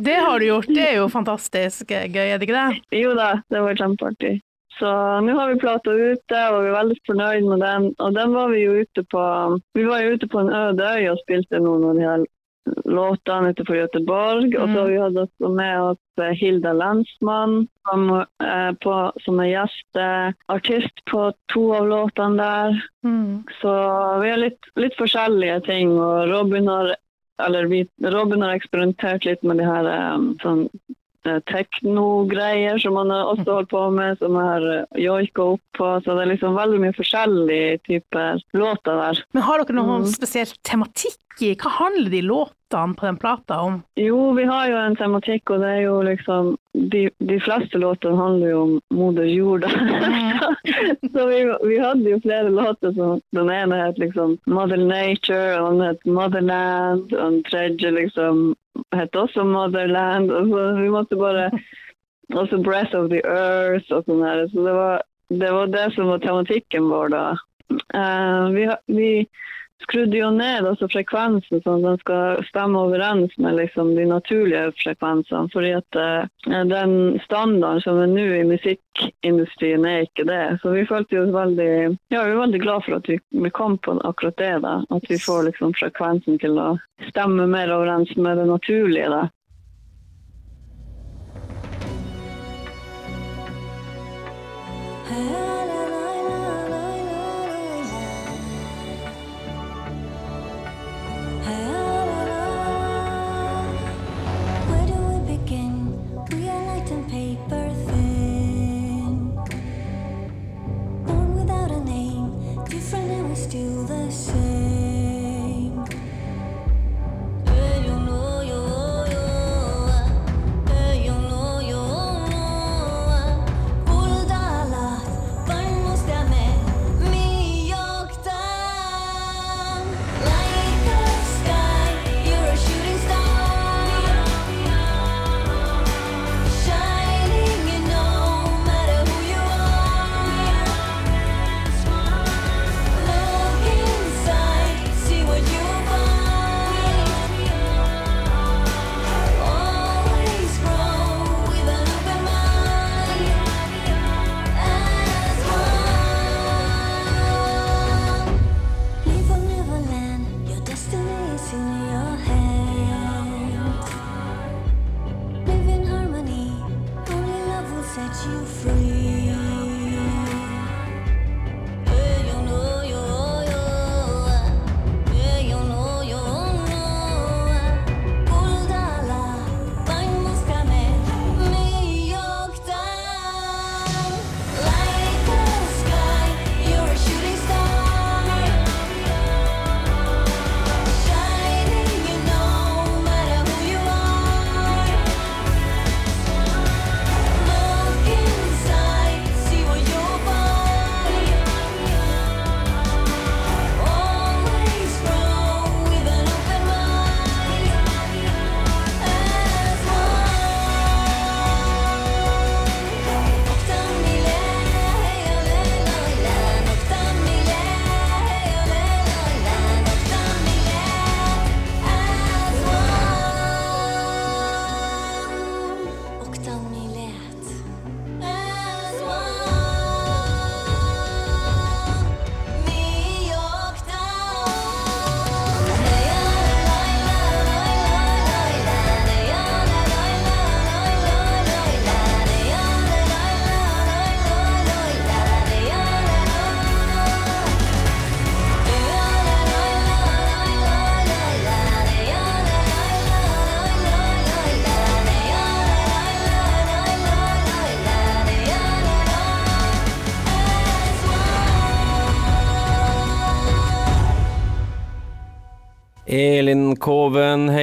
Det 0.00 0.16
har 0.16 0.40
du 0.40 0.46
gjort. 0.48 0.70
Det 0.72 0.80
er 0.88 0.96
jo 0.96 1.06
fantastisk 1.12 1.92
gøy, 1.92 2.08
er 2.24 2.40
det 2.40 2.48
ikke 2.48 2.56
det? 2.56 3.00
Jo 3.02 3.12
da, 3.18 3.34
det 3.52 3.62
var 3.66 3.78
kjempeartig. 3.78 4.32
Så 4.78 4.92
nå 5.24 5.34
har 5.38 5.52
vi 5.52 5.60
plata 5.60 5.92
ute, 5.92 6.40
og 6.52 6.62
vi 6.62 6.70
er 6.70 6.76
veldig 6.76 6.96
fornøyd 7.08 7.46
med 7.48 7.62
den. 7.64 7.90
Og 7.96 8.16
den 8.16 8.32
var 8.36 8.50
vi 8.52 8.64
jo 8.64 8.80
ute 8.82 9.04
på 9.12 9.26
Vi 9.78 9.84
var 9.88 10.02
jo 10.04 10.16
ute 10.16 10.28
på 10.28 10.42
en 10.42 10.52
øde 10.52 10.90
øy 10.96 11.12
og 11.12 11.20
spilte 11.22 11.62
noen 11.64 11.86
av 11.90 11.96
de 11.96 12.08
her 12.10 12.26
låtene 12.84 13.52
utenfor 13.54 13.76
Göteborg. 13.76 14.56
Og 14.58 14.68
så 14.68 14.80
har 14.80 14.90
vi 14.90 14.98
hatt 15.00 15.20
også 15.22 15.50
med 15.54 15.80
oss 15.82 16.22
eh, 16.22 16.34
Hilda 16.40 16.72
Landsmann 16.76 17.56
som, 17.88 18.10
eh, 18.42 18.72
på, 18.82 18.96
som 19.24 19.40
er 19.40 19.52
gjesteartist 19.52 21.04
på 21.10 21.30
to 21.52 21.64
av 21.78 21.88
låtene 21.92 22.42
der. 22.42 22.78
Mm. 23.06 23.44
Så 23.60 23.72
vi 24.22 24.30
har 24.32 24.42
litt, 24.42 24.70
litt 24.76 24.98
forskjellige 24.98 25.60
ting, 25.70 25.96
og 25.96 26.28
Robin 26.32 26.68
har, 26.72 26.94
eller 27.46 27.70
vi, 27.72 27.84
Robin 28.02 28.44
har 28.44 28.56
eksperimentert 28.56 29.28
litt 29.28 29.46
med 29.46 29.62
de 29.62 29.68
her 29.68 29.90
um, 30.16 30.32
sånn 30.42 30.66
eh, 30.66 30.94
teknogreier 31.50 32.78
som 32.82 32.96
han 33.00 33.10
har 33.14 33.30
også 33.34 33.58
holdt 33.58 33.70
på 33.72 33.84
med, 33.94 34.18
som 34.20 34.36
jeg 34.38 34.50
har 34.52 34.66
uh, 34.66 35.00
joika 35.00 35.46
opp 35.54 35.62
på. 35.78 35.92
Så 36.04 36.16
det 36.16 36.24
er 36.26 36.32
liksom 36.34 36.56
veldig 36.58 36.82
mye 36.86 36.96
forskjellige 36.96 37.78
typer 37.88 38.42
låter 38.56 39.00
der. 39.02 39.22
Men 39.36 39.42
har 39.48 39.64
dere 39.64 39.78
noen 39.80 40.04
Mm. 40.06 40.12
spesiell 40.12 40.52
tematikk 40.66 41.18
i? 41.40 41.54
Hva 41.60 41.70
handler 41.78 42.10
de 42.10 42.20
låtene 42.24 42.96
på 42.96 43.04
den 43.06 43.16
plata 43.20 43.58
om? 43.60 43.82
Jo, 44.00 44.32
vi 44.36 44.44
har 44.48 44.68
jo 44.70 44.76
en 44.80 44.96
tematikk, 44.96 45.50
og 45.52 45.60
det 45.62 45.68
er 45.76 45.82
jo 45.86 45.98
liksom 46.02 46.56
De, 46.76 47.06
de 47.24 47.38
fleste 47.40 47.78
låtene 47.80 48.18
handler 48.20 48.50
jo 48.50 48.58
om 48.62 48.72
moder 48.92 49.24
jord. 49.24 49.62
da. 49.64 49.68
så 51.12 51.26
vi, 51.30 51.38
vi 51.68 51.78
hadde 51.80 52.10
jo 52.10 52.18
flere 52.20 52.50
låter 52.52 52.92
som 52.92 53.20
Den 53.32 53.48
ene 53.50 53.78
het 53.86 53.98
liksom 53.98 54.36
Mother 54.46 54.76
Nature, 54.76 55.60
og 55.62 55.72
den 55.78 55.86
het 55.88 56.04
Motherland, 56.06 57.12
og 57.12 57.32
den 57.32 57.42
tredje 57.48 57.90
liksom 57.96 58.54
het 58.94 59.16
også 59.16 59.44
Motherland. 59.44 60.30
Og 60.30 60.48
så 60.52 60.68
vi 60.80 60.88
måtte 60.92 61.18
bare 61.20 61.50
Også 62.34 62.58
Breath 62.58 62.90
of 62.98 63.10
the 63.10 63.20
Earth 63.22 63.92
og 63.94 64.06
sånn 64.08 64.24
her. 64.26 64.40
Så 64.50 64.64
det 64.66 64.72
var, 64.74 65.02
det 65.30 65.50
var 65.54 65.68
det 65.70 65.84
som 65.94 66.08
var 66.10 66.24
tematikken 66.24 66.88
vår 66.90 67.12
da. 67.14 67.26
Uh, 67.94 68.50
vi, 68.54 68.64
vi 68.90 69.10
skrudde 69.82 70.18
jo 70.18 70.30
ned 70.34 70.66
altså 70.66 70.88
frekvensen 70.90 71.62
sånn 71.64 71.84
at 71.84 71.86
den 71.86 72.00
skal 72.02 72.44
stemme 72.48 72.82
overens 72.88 73.34
med 73.42 73.58
liksom 73.58 73.92
de 73.98 74.06
naturlige 74.08 74.70
frekvensene. 74.80 75.50
Fordi 75.52 75.72
at 75.78 76.00
uh, 76.00 76.64
den 76.72 76.96
standarden 77.24 77.84
som 77.84 78.00
er 78.02 78.10
nå 78.10 78.26
i 78.38 78.42
musikkindustrien 78.48 79.86
er 79.88 80.06
ikke 80.06 80.26
det. 80.28 80.42
Så 80.62 80.74
vi 80.74 80.86
følte 80.88 81.22
oss 81.22 81.34
veldig 81.34 81.70
ja, 82.14 82.24
vi 82.24 82.34
var 82.34 82.42
veldig 82.46 82.62
glad 82.64 82.86
for 82.86 82.98
at 82.98 83.08
vi, 83.10 83.20
vi 83.46 83.54
kom 83.54 83.78
på 83.78 83.98
akkurat 84.02 84.38
det. 84.40 84.54
da. 84.66 84.76
At 84.90 85.08
vi 85.10 85.20
får 85.20 85.50
liksom 85.50 85.76
frekvensen 85.78 86.40
til 86.42 86.58
å 86.60 86.74
stemme 87.10 87.48
mer 87.50 87.72
overens 87.74 88.12
med 88.16 88.40
det 88.40 88.50
naturlige. 88.50 89.10
da. 89.12 89.26
Where 95.08 95.45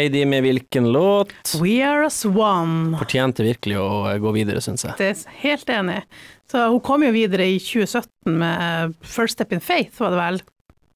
Heidi 0.03 0.25
med 0.27 0.43
hvilken 0.43 0.91
låt? 0.91 1.31
We 1.61 1.77
are 1.87 2.05
as 2.09 2.21
one. 2.27 2.97
Fortjente 2.99 3.43
virkelig 3.47 3.77
å 3.79 3.89
eh, 4.11 4.17
gå 4.19 4.33
videre, 4.35 4.59
syns 4.63 4.83
jeg. 4.83 4.97
Det 4.99 5.09
er 5.13 5.37
helt 5.45 5.69
enig. 5.71 5.99
Så 6.51 6.65
hun 6.69 6.81
kom 6.83 7.05
jo 7.07 7.11
videre 7.15 7.45
i 7.47 7.55
2017 7.63 8.35
med 8.41 8.97
First 9.01 9.37
Step 9.39 9.53
in 9.55 9.63
Faith, 9.63 9.95
var 10.03 10.11
det 10.13 10.19
vel? 10.19 10.41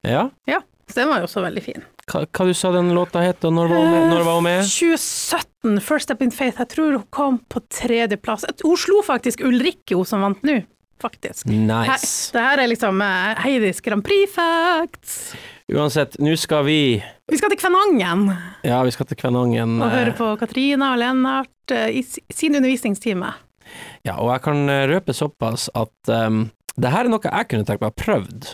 Ja, 0.06 0.26
Ja, 0.46 0.60
så 0.88 1.00
den 1.00 1.08
var 1.10 1.22
jo 1.22 1.26
også 1.26 1.42
veldig 1.42 1.62
fin. 1.64 1.82
hva, 2.08 2.22
hva 2.28 2.46
du 2.48 2.54
sa 2.56 2.70
den 2.76 2.92
låta 2.96 3.20
het, 3.24 3.42
og 3.48 3.52
når 3.56 3.68
var 3.72 3.80
hun 3.82 3.90
med? 3.96 4.06
Når 4.12 4.22
var 4.28 4.38
hun 4.38 4.46
med? 4.46 4.62
2017, 4.68 5.80
First 5.84 6.06
Step 6.08 6.22
in 6.24 6.30
Faith, 6.32 6.60
jeg 6.62 6.70
tror 6.76 6.94
hun 7.00 7.06
kom 7.12 7.38
på 7.50 7.60
tredjeplass. 7.74 8.44
Hun 8.62 8.76
slo 8.80 9.02
faktisk 9.04 9.42
Ulrikke, 9.44 9.96
hun 9.98 10.06
som 10.08 10.22
vant 10.24 10.44
nå, 10.46 10.60
faktisk. 11.02 11.48
Her, 11.48 11.64
Nice. 11.88 12.30
det 12.36 12.44
her 12.44 12.62
er 12.62 12.70
liksom 12.76 13.00
eh, 13.04 13.42
Heidis 13.44 13.80
Grand 13.84 14.04
Prix 14.06 14.32
facts. 14.36 15.32
Uansett, 15.68 16.16
nå 16.18 16.32
skal 16.40 16.64
vi 16.64 17.04
Vi 17.28 17.36
skal 17.36 17.50
til 17.52 17.58
Kvænangen 17.60 18.30
Ja, 18.64 18.80
vi 18.84 18.90
skal 18.90 19.06
til 19.06 19.16
Kvænangen. 19.20 19.82
og 19.82 19.90
høre 19.90 20.08
eh, 20.08 20.16
på 20.16 20.36
Katrina 20.40 20.92
og 20.92 20.98
Lennart 20.98 21.72
eh, 21.72 21.98
i 22.00 22.02
sin 22.32 22.56
undervisningstime. 22.56 23.32
Ja, 24.04 24.16
og 24.16 24.32
jeg 24.32 24.42
kan 24.42 24.68
eh, 24.68 24.88
røpe 24.88 25.12
såpass 25.12 25.68
at 25.74 26.08
um, 26.08 26.50
det 26.80 26.90
her 26.90 27.04
er 27.04 27.12
noe 27.12 27.20
jeg 27.20 27.48
kunne 27.50 27.66
tenkt 27.68 27.82
meg 27.84 27.92
å 27.92 28.00
prøvd. 28.00 28.48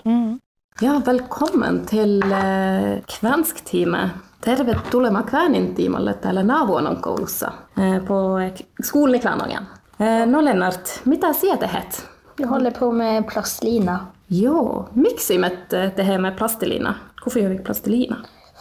Ja, 0.83 0.97
velkommen 1.07 1.85
til 1.87 2.19
uh, 2.27 2.99
kvensk-time. 3.07 4.11
Tervetuloa 4.43 5.23
kvänintiimalle 5.23 6.15
täällä 6.15 6.43
Navuonon 6.43 6.97
koulussa 7.03 7.53
uh, 7.79 7.99
på 8.05 8.51
skolan 8.83 9.15
i 9.15 9.21
Kvänangen. 9.21 9.67
Uh, 10.01 10.27
no 10.27 10.41
Lennart, 10.43 11.01
mitä 11.05 11.33
sinä 11.33 11.57
tehet? 11.57 12.09
Jag 12.39 12.49
håller 12.49 12.71
på 12.71 12.93
med 12.93 13.29
plastlina. 13.29 14.07
Jo, 14.43 14.89
miksi 14.95 15.39
me 15.39 15.47
eh, 15.73 15.93
tehdään 15.93 16.21
med 16.23 16.33
plastelina? 16.37 16.95
Hvorfor 17.23 17.41
gjør 17.41 17.49
vi 17.51 17.59
plastelina? 17.59 18.17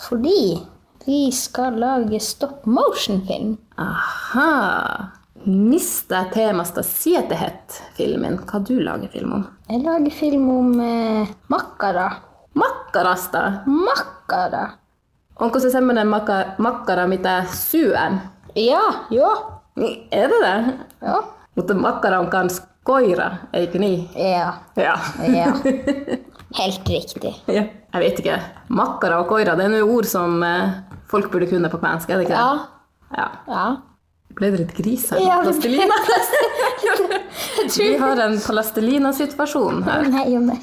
Fordi 0.09 0.59
vi 1.07 1.31
skal 1.31 1.79
lage 1.79 2.19
stop 2.19 2.65
motion-film. 2.65 3.57
Aha! 3.77 5.07
Mista 5.45 6.25
filmin? 7.97 8.37
Hva 8.51 8.59
du 8.69 8.79
lager 8.83 9.07
film 9.11 9.33
om? 9.33 9.43
Jeg 9.69 9.81
lager 9.83 10.11
film 10.11 10.49
om 10.49 10.79
eh, 10.79 11.27
makkara. 11.47 12.11
Makkarasta! 12.53 13.51
Makkara! 13.65 14.69
Onko 15.39 15.59
se 15.59 15.69
semmoinen 15.69 16.07
maka, 16.07 16.43
makkara, 16.57 17.07
mitä 17.07 17.45
syön? 17.49 18.21
Ja, 18.55 18.81
ja, 19.09 19.29
Niin, 19.75 20.07
Er 20.11 20.27
det 20.29 20.41
det? 20.41 20.73
ja, 21.01 21.23
Mutta 21.55 21.73
makkara 21.73 22.19
on 22.19 22.29
kans 22.29 22.61
koira, 22.83 23.29
eikö 23.53 23.79
niin? 23.79 24.09
ja, 24.15 24.53
Ja. 24.75 24.97
Joo. 25.23 25.53
Helt 26.59 26.89
riktig. 26.89 27.33
ja. 27.47 27.63
Jeg 27.93 28.01
vet 28.01 28.19
ikke. 28.19 28.35
Makkara 28.73 29.19
og 29.21 29.27
koira, 29.29 29.55
det 29.57 29.65
er 29.65 29.69
noen 29.73 29.89
ord 29.95 30.05
som 30.09 30.43
eh, 30.45 30.69
folk 31.09 31.31
burde 31.31 31.47
kunne 31.49 31.69
på 31.69 31.77
kvensk, 31.81 32.09
er 32.09 32.17
det 32.21 32.27
ikke 32.27 32.37
det? 32.37 32.41
Ja, 32.41 32.53
ja. 33.17 33.27
ja. 33.47 33.65
Ble 34.33 34.49
det 34.53 34.59
litt 34.63 34.73
gris 34.77 35.09
her? 35.13 35.21
Ja, 35.21 35.39
Plastelina? 35.45 35.97
Vi 37.77 37.89
har 38.01 38.17
en 38.23 38.39
plastelina-situasjon 38.41 39.83
her. 39.85 40.07
Nei, 40.09 40.25
jo, 40.33 40.39
nei. 40.41 40.57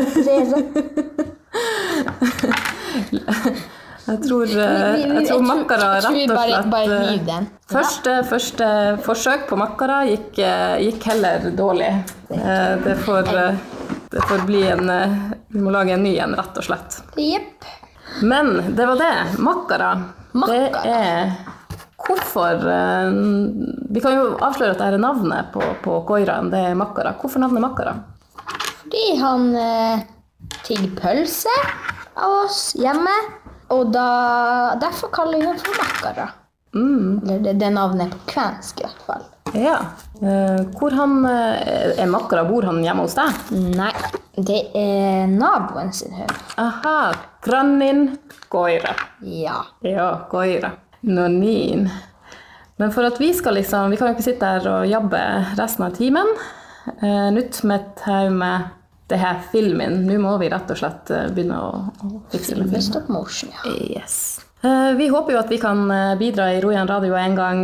Operere. 0.00 0.62
Jeg 4.06 4.20
tror, 4.22 4.44
eh, 4.46 5.00
jeg 5.02 5.26
tror 5.28 5.42
makkara 5.42 5.86
jeg 5.96 6.02
tror 6.04 6.14
vi 6.14 6.26
rett 6.26 6.30
og 6.30 6.42
slett 6.46 6.68
bare 6.70 6.88
bare 6.88 7.16
den. 7.26 7.46
Første, 7.72 8.12
første 8.28 8.66
forsøk 9.02 9.48
på 9.48 9.58
makkara 9.58 9.96
gikk, 10.06 10.38
eh, 10.38 10.76
gikk 10.86 11.06
heller 11.10 11.48
dårlig. 11.58 11.88
Eh, 12.30 12.76
Det 12.84 12.94
får, 13.02 13.32
eh, 13.34 13.56
det 14.12 14.22
får 14.28 14.44
bli 14.46 14.62
en 14.70 14.90
eh, 14.90 15.16
Vi 15.50 15.60
må 15.60 15.72
lage 15.74 15.90
en 15.94 16.02
ny 16.02 16.16
en, 16.22 16.34
rett 16.38 16.56
og 16.58 16.64
slett. 16.68 17.00
Jepp. 17.16 17.64
Men 18.22 18.74
det 18.76 18.86
var 18.86 18.96
det. 18.96 19.38
Makkara. 19.38 19.90
Det 20.32 20.40
Makkara. 20.40 20.84
er 20.86 21.32
Hvorfor 22.06 22.66
eh, 22.70 23.10
Vi 23.90 24.00
kan 24.04 24.14
jo 24.14 24.36
avsløre 24.38 24.70
at 24.76 24.78
det 24.78 24.86
er 24.94 24.98
navnet 25.02 25.50
på, 25.52 25.62
på 25.82 25.98
koiraen. 26.06 26.50
Det 26.52 26.60
er 26.70 26.74
makkara. 26.78 27.16
Hvorfor 27.18 27.40
navnet 27.42 27.64
makkara? 27.64 27.96
Fordi 28.84 29.16
han 29.18 29.48
eh, 29.56 30.04
tigger 30.62 30.92
pølse 31.00 31.50
av 32.16 32.44
oss 32.44 32.60
hjemme, 32.78 33.12
og 33.74 33.92
da, 33.94 34.08
derfor 34.80 35.10
kaller 35.14 35.40
vi 35.40 35.46
ham 35.48 35.56
for 35.58 35.78
makkara. 35.80 36.28
Eller 36.76 37.38
det, 37.44 37.52
det 37.60 37.70
navnet 37.72 38.12
på 38.12 38.18
kvensk, 38.34 38.80
i 38.82 38.84
hvert 38.84 39.04
fall. 39.06 39.24
Ja. 39.56 39.76
Eh, 40.20 40.60
Hvor 40.76 40.92
han 40.92 41.14
eh, 41.24 41.94
er 42.02 42.10
makkara? 42.10 42.42
Bor 42.44 42.66
han 42.68 42.82
hjemme 42.84 43.06
hos 43.06 43.14
deg? 43.16 43.38
Nei, 43.78 43.92
det 44.36 44.58
er 44.76 45.30
naboen 45.30 45.92
sin 45.96 46.12
hund. 46.18 46.34
Aha. 46.60 46.98
Grannin 47.46 48.02
Goira. 48.52 48.92
Ja. 49.24 49.62
Ja, 49.86 50.10
Goira. 50.30 50.74
Nonin. 51.06 51.86
Men 52.76 52.92
for 52.92 53.06
at 53.08 53.16
vi 53.22 53.30
skal 53.32 53.54
liksom 53.56 53.92
Vi 53.92 53.96
kan 53.96 54.10
jo 54.10 54.16
ikke 54.16 54.24
sitte 54.26 54.48
her 54.56 54.66
og 54.68 54.88
jobbe 54.90 55.20
resten 55.56 55.86
av 55.86 55.94
timen. 55.96 56.28
Eh, 57.00 57.28
Nytt 57.32 57.62
med 57.64 57.86
et 57.86 58.32
med 58.34 58.68
det 59.06 59.18
her 59.20 59.38
filmen. 59.52 60.00
Nå 60.06 60.18
må 60.22 60.34
vi 60.42 60.48
rett 60.50 60.70
og 60.72 60.78
slett 60.80 61.10
eh, 61.14 61.28
begynne 61.34 61.58
å, 61.62 61.70
å 62.02 62.10
fikse 62.32 62.58
med 62.58 62.74
stop 62.82 63.08
motion, 63.12 63.52
ja. 63.54 63.74
Yes. 64.00 64.16
Eh, 64.64 64.92
Vi 64.98 65.08
håper 65.12 65.36
jo 65.36 65.40
at 65.44 65.52
vi 65.52 65.60
kan 65.62 65.84
eh, 65.90 66.14
bidra 66.18 66.48
i 66.54 66.60
Rojan 66.64 66.88
radio 66.90 67.14
en 67.18 67.36
gang 67.38 67.62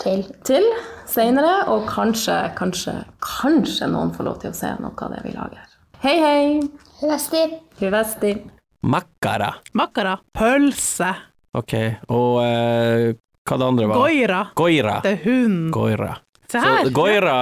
Til. 0.00 0.24
til 0.44 0.66
senere, 1.08 1.66
og 1.72 1.84
kanskje, 1.88 2.36
kanskje, 2.58 2.96
kanskje 3.22 3.88
noen 3.92 4.10
får 4.16 4.26
lov 4.26 4.40
til 4.42 4.52
å 4.52 4.56
se 4.56 4.72
noe 4.80 4.96
av 5.06 5.12
det 5.14 5.20
vi 5.26 5.34
lager. 5.36 5.68
Hei, 6.04 6.16
hei! 6.20 6.48
Høsti. 7.04 7.44
Hyvesti. 7.80 8.34
Makkara. 8.84 9.54
Makkara. 9.78 10.18
Pølse. 10.36 11.12
Ok, 11.56 11.72
og 12.12 12.40
uh, 12.42 13.12
hva 13.46 13.58
det 13.60 13.66
andre 13.68 13.86
var? 13.88 14.00
Goira. 14.02 14.40
Goira. 14.58 14.96
Det 15.04 15.12
er 15.14 15.20
hund. 15.28 15.68
Goira. 15.72 16.10
Se 16.50 16.60
Så 16.60 16.90
goira! 16.90 16.90
Goira 16.96 17.38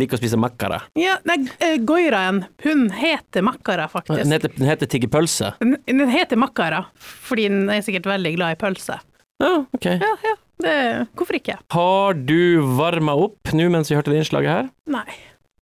liker 0.00 0.16
å 0.16 0.18
spise 0.20 0.36
makkara. 0.40 0.78
Ja, 0.98 1.14
nei, 1.28 1.36
eh, 1.60 1.76
Goiraen, 1.84 2.44
hun 2.64 2.86
heter 2.96 3.42
Makkara, 3.44 3.88
faktisk. 3.92 4.22
Den 4.22 4.32
heter, 4.32 4.48
den 4.56 4.68
heter 4.70 4.86
tiggepølse. 4.90 5.48
Den, 5.60 5.76
den 5.86 6.08
heter 6.12 6.36
Makkara, 6.40 6.80
fordi 6.96 7.48
den 7.52 7.70
er 7.72 7.80
sikkert 7.84 8.06
veldig 8.12 8.32
glad 8.38 8.50
i 8.56 8.58
pølse. 8.60 8.96
Ja, 9.42 9.52
ok. 9.74 9.84
Ja, 9.84 10.16
ja, 10.24 10.34
det, 10.62 11.06
hvorfor 11.18 11.34
ikke? 11.40 11.56
Har 11.74 12.10
du 12.14 12.60
varma 12.78 13.12
opp 13.18 13.52
nå 13.56 13.64
mens 13.72 13.90
vi 13.90 13.96
hørte 13.98 14.10
det 14.14 14.18
innslaget 14.22 14.50
her? 14.52 14.66
Nei. 14.92 15.10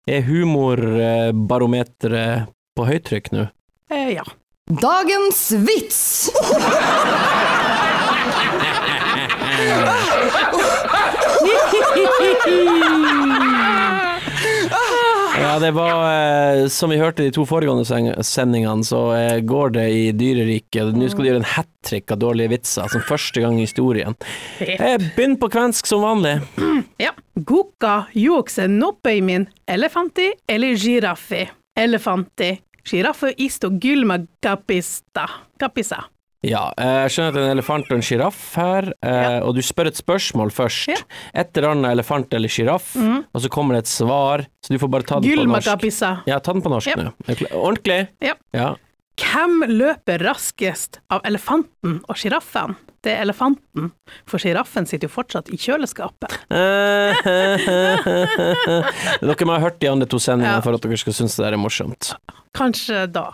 Er 0.08 0.22
humorbarometeret 0.28 2.46
på 2.76 2.82
høytrykk 2.88 3.26
nå? 3.36 3.42
Eh, 3.92 4.08
ja. 4.18 4.24
Dagens 4.68 5.52
vits! 5.64 6.28
Ja, 15.48 15.58
det 15.58 15.70
var 15.70 16.02
eh, 16.12 16.66
Som 16.68 16.90
vi 16.90 16.96
hørte 16.96 17.22
i 17.22 17.30
de 17.30 17.32
to 17.32 17.46
foregående 17.48 17.86
sendingene, 18.26 18.84
så 18.84 18.98
eh, 19.16 19.38
går 19.40 19.70
det 19.78 19.84
i 19.96 20.02
dyreriket. 20.12 20.90
Nå 20.92 21.08
skal 21.08 21.24
du 21.24 21.28
gjøre 21.30 21.40
en 21.40 21.48
hat 21.54 21.70
trick 21.88 22.12
av 22.12 22.20
dårlige 22.20 22.52
vitser, 22.52 22.90
som 22.92 23.00
første 23.08 23.40
gang 23.40 23.56
i 23.56 23.64
historien. 23.64 24.12
Eh, 24.60 24.98
Begynn 25.16 25.38
på 25.40 25.48
kvensk 25.54 25.88
som 25.88 26.04
vanlig. 26.04 26.34
ja. 27.06 27.14
Guka 27.48 27.94
juokse 28.12 28.68
nopeimin 28.68 29.48
elefanti 29.64 30.28
eller 30.44 30.76
giraffi. 30.76 31.46
Elefanti. 31.80 32.50
Giraffe 32.84 33.32
isto 33.40 33.72
gylma 33.80 34.20
kapista. 34.44 35.30
Kapisa. 35.56 36.04
Ja, 36.46 36.68
eh, 36.78 37.00
jeg 37.02 37.10
skjønner 37.10 37.28
at 37.32 37.34
det 37.34 37.40
er 37.42 37.46
en 37.50 37.56
elefant 37.56 37.88
og 37.90 37.96
en 37.96 38.04
sjiraff 38.06 38.42
her, 38.54 38.92
eh, 39.02 39.38
og 39.42 39.56
du 39.56 39.62
spør 39.66 39.88
et 39.90 39.98
spørsmål 39.98 40.52
først. 40.54 40.86
Ja. 40.92 40.98
Et 41.34 41.50
eller 41.58 41.72
annet 41.74 41.90
elefant 41.96 42.32
eller 42.38 42.48
sjiraff, 42.52 42.92
og 42.96 43.42
så 43.42 43.48
kommer 43.50 43.74
det 43.74 43.80
et 43.86 43.90
svar, 43.90 44.44
så 44.62 44.70
du 44.70 44.78
får 44.78 44.90
bare 44.92 45.02
ta 45.08 45.18
den 45.20 45.34
på 45.34 45.48
norsk. 45.50 45.66
kapisa. 45.72 46.12
Ja, 46.30 46.38
ta 46.38 46.52
den 46.54 46.62
på 46.62 46.70
norsk 46.70 46.86
Ja. 46.86 46.94
nå. 46.94 47.10
Ordentlig? 47.58 48.08
Ja. 48.22 48.34
Ja. 48.54 48.74
Hvem 49.18 49.64
løper 49.66 50.22
raskest 50.22 51.00
av 51.10 51.22
elefanten 51.26 51.98
og 52.08 52.14
sjiraffen? 52.14 52.76
Det 53.02 53.12
er 53.16 53.22
elefanten, 53.26 53.90
for 54.26 54.38
sjiraffen 54.38 54.86
sitter 54.86 55.08
jo 55.08 55.14
fortsatt 55.14 55.48
i 55.50 55.56
kjøleskapet. 55.58 56.30
Dere 59.22 59.46
må 59.46 59.54
ha 59.56 59.60
hørt 59.62 59.78
de 59.82 59.90
andre 59.90 60.06
to 60.10 60.18
sendingene 60.22 60.58
Ja. 60.58 60.60
for 60.64 60.74
at 60.74 60.82
dere 60.82 60.96
skal 60.98 61.12
synes 61.14 61.36
det 61.36 61.44
der 61.46 61.52
er 61.54 61.62
morsomt. 61.62 62.14
Kanskje 62.54 63.06
da. 63.10 63.32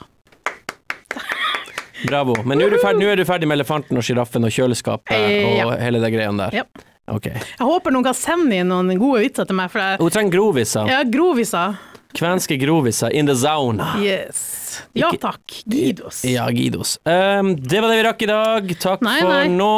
Bravo. 2.06 2.34
Men 2.44 2.58
nå 2.58 2.66
er 2.66 2.70
du 2.70 2.78
ferdig, 2.82 3.00
nå 3.04 3.12
er 3.12 3.16
du 3.16 3.24
ferdig 3.28 3.48
med 3.48 3.58
elefanten 3.60 3.96
og 3.96 4.04
sjiraffen 4.06 4.44
og 4.44 4.50
kjøleskapet 4.54 5.12
Eh, 5.14 5.56
ja. 5.58 5.66
og 5.66 5.78
hele 5.80 6.00
det 6.00 6.12
greiene 6.14 6.46
der. 6.50 6.60
Ja. 6.62 6.64
Okay. 7.06 7.34
Jeg 7.36 7.66
håper 7.68 7.92
noen 7.92 8.04
kan 8.06 8.14
sende 8.16 8.56
inn 8.56 8.68
noen 8.72 8.94
gode 8.98 9.20
vitser 9.26 9.44
til 9.46 9.56
meg, 9.58 9.70
for 9.70 9.78
jeg 9.82 9.98
Hun 10.00 10.10
trenger 10.10 10.32
groviser. 10.38 10.86
ja, 10.88 11.02
groviser. 11.04 11.74
Kvenske 12.14 12.54
groviser 12.60 13.10
in 13.12 13.26
the 13.26 13.34
zone. 13.34 13.82
Yes. 13.98 14.80
Ja 14.94 15.08
takk. 15.18 15.42
Gidos. 15.66 16.20
Ja, 16.24 16.46
Gidos. 16.54 16.92
Um, 17.04 17.56
det 17.58 17.80
var 17.82 17.90
det 17.90 17.96
vi 17.98 18.04
rakk 18.06 18.22
i 18.22 18.26
dag. 18.30 18.70
Takk 18.78 19.02
Nei, 19.02 19.16
for 19.20 19.50
nå. 19.50 19.70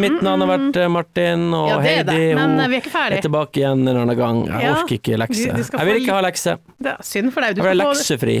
Mitt 0.00 0.22
navn 0.24 0.40
har 0.40 0.48
vært 0.54 0.76
eh, 0.80 0.88
Martin, 0.88 1.44
og 1.54 1.68
Ja, 1.68 1.76
det 1.84 1.92
er 1.98 2.04
det, 2.08 2.14
Heidi 2.16 2.34
men, 2.34 2.50
hun 2.56 2.60
eh, 2.64 2.68
vi 2.72 2.76
er 2.78 2.80
ikke 2.80 2.94
ferdig. 2.96 3.18
er 3.20 3.26
tilbake 3.28 3.60
igjen 3.60 3.84
en 3.92 3.96
annen 4.06 4.16
gang. 4.16 4.40
Jeg 4.48 4.62
Ja, 4.64 4.72
orker 4.72 4.96
ikke 4.96 5.18
lekse. 5.20 5.44
du- 5.52 5.62
du 5.62 5.78
Jeg 5.78 5.86
vil 5.86 6.00
ikke 6.02 6.14
ha 6.16 6.22
lekse. 6.24 6.56
Det 6.80 6.92
er 6.96 7.02
synd 7.02 7.32
for 7.32 7.40
deg. 7.42 7.54
Du 7.56 7.62
Jeg 7.62 7.70
vil 7.76 7.80
ha 7.84 7.92
leksefri. 7.92 8.38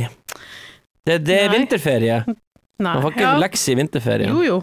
Det, 1.04 1.24
det 1.24 1.36
er 1.42 1.48
Nei. 1.48 1.58
vinterferie. 1.58 2.24
Nei. 2.82 2.94
Man 2.98 3.06
får 3.06 3.16
ikke 3.16 3.26
ja. 3.28 3.34
lekser 3.42 3.74
i 3.74 3.80
vinterferien. 3.80 4.34
Jo, 4.34 4.44
jo. 4.46 4.60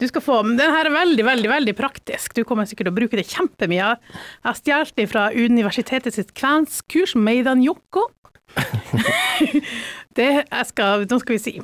Du 0.00 0.04
skal 0.08 0.24
få, 0.24 0.40
men 0.44 0.58
den 0.58 0.72
her 0.74 0.88
er 0.88 0.92
veldig, 0.92 1.24
veldig 1.24 1.48
veldig 1.48 1.74
praktisk. 1.78 2.34
Du 2.36 2.42
kommer 2.44 2.68
sikkert 2.68 2.90
til 2.90 2.92
å 2.92 2.98
bruke 2.98 3.16
det 3.20 3.24
kjempemye. 3.30 3.94
Jeg 3.94 4.48
har 4.48 4.58
stjålet 4.58 4.98
det 5.00 5.08
fra 5.12 5.28
universitetet 5.32 6.16
sitt 6.18 6.34
kvenskurs, 6.36 7.14
Meidan 7.16 7.64
Jokko. 7.64 8.10
det 10.18 10.28
jeg 10.42 10.68
skal, 10.68 11.06
nå 11.08 11.20
skal 11.22 11.36
vi 11.36 11.40
si. 11.42 11.56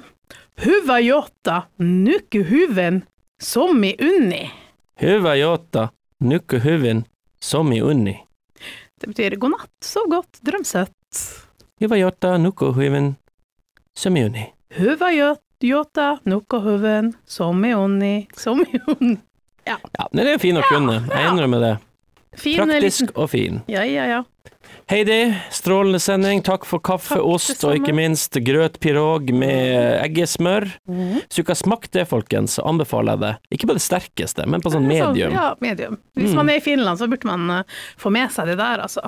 Huva 0.64 0.98
jota, 1.00 1.62
nukke 1.80 2.42
huven, 2.48 3.04
som 3.40 3.84
i 3.84 3.94
unni. 4.00 4.48
Hyvä 5.00 5.34
jota, 5.40 5.88
nukke 6.20 6.58
hyvin, 6.60 7.04
som 7.40 7.72
i 7.72 7.80
unni. 7.80 8.18
Det 9.00 9.08
betyr 9.08 9.38
god 9.40 9.54
natt, 9.54 9.72
sov 9.80 10.10
godt, 10.12 10.42
drøm 10.44 10.64
søtt. 10.68 11.22
Hyvä 11.80 12.02
jota, 12.02 12.34
nukke 12.36 12.74
hyvin, 12.76 13.14
som 13.96 14.16
i 14.20 14.26
unni. 14.28 14.50
Huva 14.76 15.08
jot- 15.60 15.90
jota, 15.94 16.18
nukke 16.24 16.60
huven, 16.64 17.14
som 17.26 17.64
i 17.64 17.72
unni, 17.74 18.28
som 18.36 18.60
i 18.60 18.80
unni. 18.86 19.18
Ja, 19.66 19.76
Ja, 19.98 20.06
det 20.12 20.26
er 20.26 20.38
fin 20.38 20.56
å 20.56 20.62
kunne, 20.68 21.02
jeg 21.08 21.30
innrømmer 21.30 21.60
det. 21.60 21.78
fin 22.40 22.56
Praktisk 22.58 23.00
liten- 23.10 23.16
og 23.16 23.30
fin. 23.30 23.62
Ja, 23.68 23.82
ja, 23.84 24.06
ja. 24.06 24.22
Heidi, 24.90 25.36
strålende 25.50 26.00
sending. 26.00 26.42
Takk 26.42 26.64
for 26.66 26.80
kaffe, 26.80 27.14
Takk, 27.14 27.24
ost 27.26 27.62
og 27.64 27.76
ikke 27.76 27.92
minst 27.94 28.32
grøtpirog 28.32 29.30
med 29.32 30.00
eggesmør. 30.02 30.66
Mm. 30.88 31.20
Hvis 31.20 31.36
du 31.36 31.42
ikke 31.42 31.54
har 31.54 31.60
smakt 31.60 31.90
det, 31.94 32.08
folkens, 32.10 32.56
så 32.58 32.64
anbefaler 32.66 33.12
jeg 33.14 33.20
det. 33.20 33.32
Ikke 33.54 33.68
på 33.70 33.76
det 33.78 33.82
sterkeste, 33.84 34.46
men 34.50 34.60
på 34.60 34.72
sånn 34.74 34.86
medium. 34.90 35.32
Ja, 35.32 35.54
medium. 35.62 35.98
Hvis 36.18 36.34
man 36.34 36.48
er 36.50 36.58
i 36.58 36.64
Finland, 36.64 36.98
så 36.98 37.06
burde 37.10 37.24
man 37.30 37.50
eh, 37.60 37.62
få 37.98 38.10
med 38.10 38.30
seg 38.34 38.46
det 38.50 38.58
der, 38.58 38.82
altså. 38.82 39.04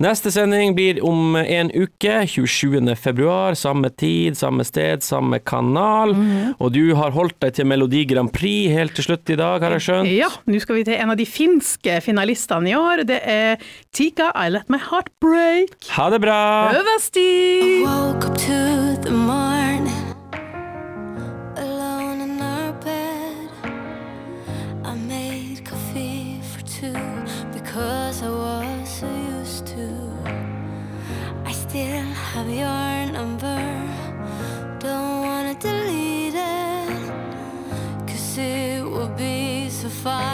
Neste 0.00 0.30
sending 0.32 0.72
blir 0.72 1.02
om 1.04 1.34
en 1.36 1.68
uke, 1.76 2.22
27. 2.26 2.94
februar. 2.96 3.52
Samme 3.58 3.90
tid, 3.92 4.38
samme 4.38 4.64
sted, 4.64 5.02
samme 5.04 5.38
kanal. 5.44 6.14
Mhm. 6.16 6.54
Og 6.58 6.72
du 6.72 6.94
har 6.96 7.12
holdt 7.12 7.36
deg 7.44 7.52
til 7.58 7.66
Melodi 7.68 8.06
Grand 8.08 8.32
Prix 8.32 8.72
helt 8.72 8.94
til 8.96 9.04
slutt 9.10 9.28
i 9.28 9.36
dag, 9.36 9.60
har 9.60 9.76
jeg 9.76 9.84
skjønt? 9.84 10.08
Ja, 10.16 10.30
nå 10.48 10.60
skal 10.64 10.76
vi 10.80 10.84
til 10.88 10.96
en 10.96 11.12
av 11.12 11.20
de 11.20 11.26
finske 11.28 12.00
finalistene 12.00 12.72
i 12.72 12.76
år. 12.78 13.04
Det 13.04 13.20
er 13.28 13.60
Tika, 13.92 14.30
I 14.34 14.48
Let 14.56 14.70
My 14.72 14.80
Heart 14.80 15.12
Break. 15.20 15.76
Ha 15.98 16.08
det 16.10 16.22
bra! 16.24 16.40
Øversti! 16.80 17.84
Woke 17.84 18.24
up 18.30 18.38
to 18.40 18.96
the 19.04 19.12
morning, 19.12 19.79
far. 40.00 40.29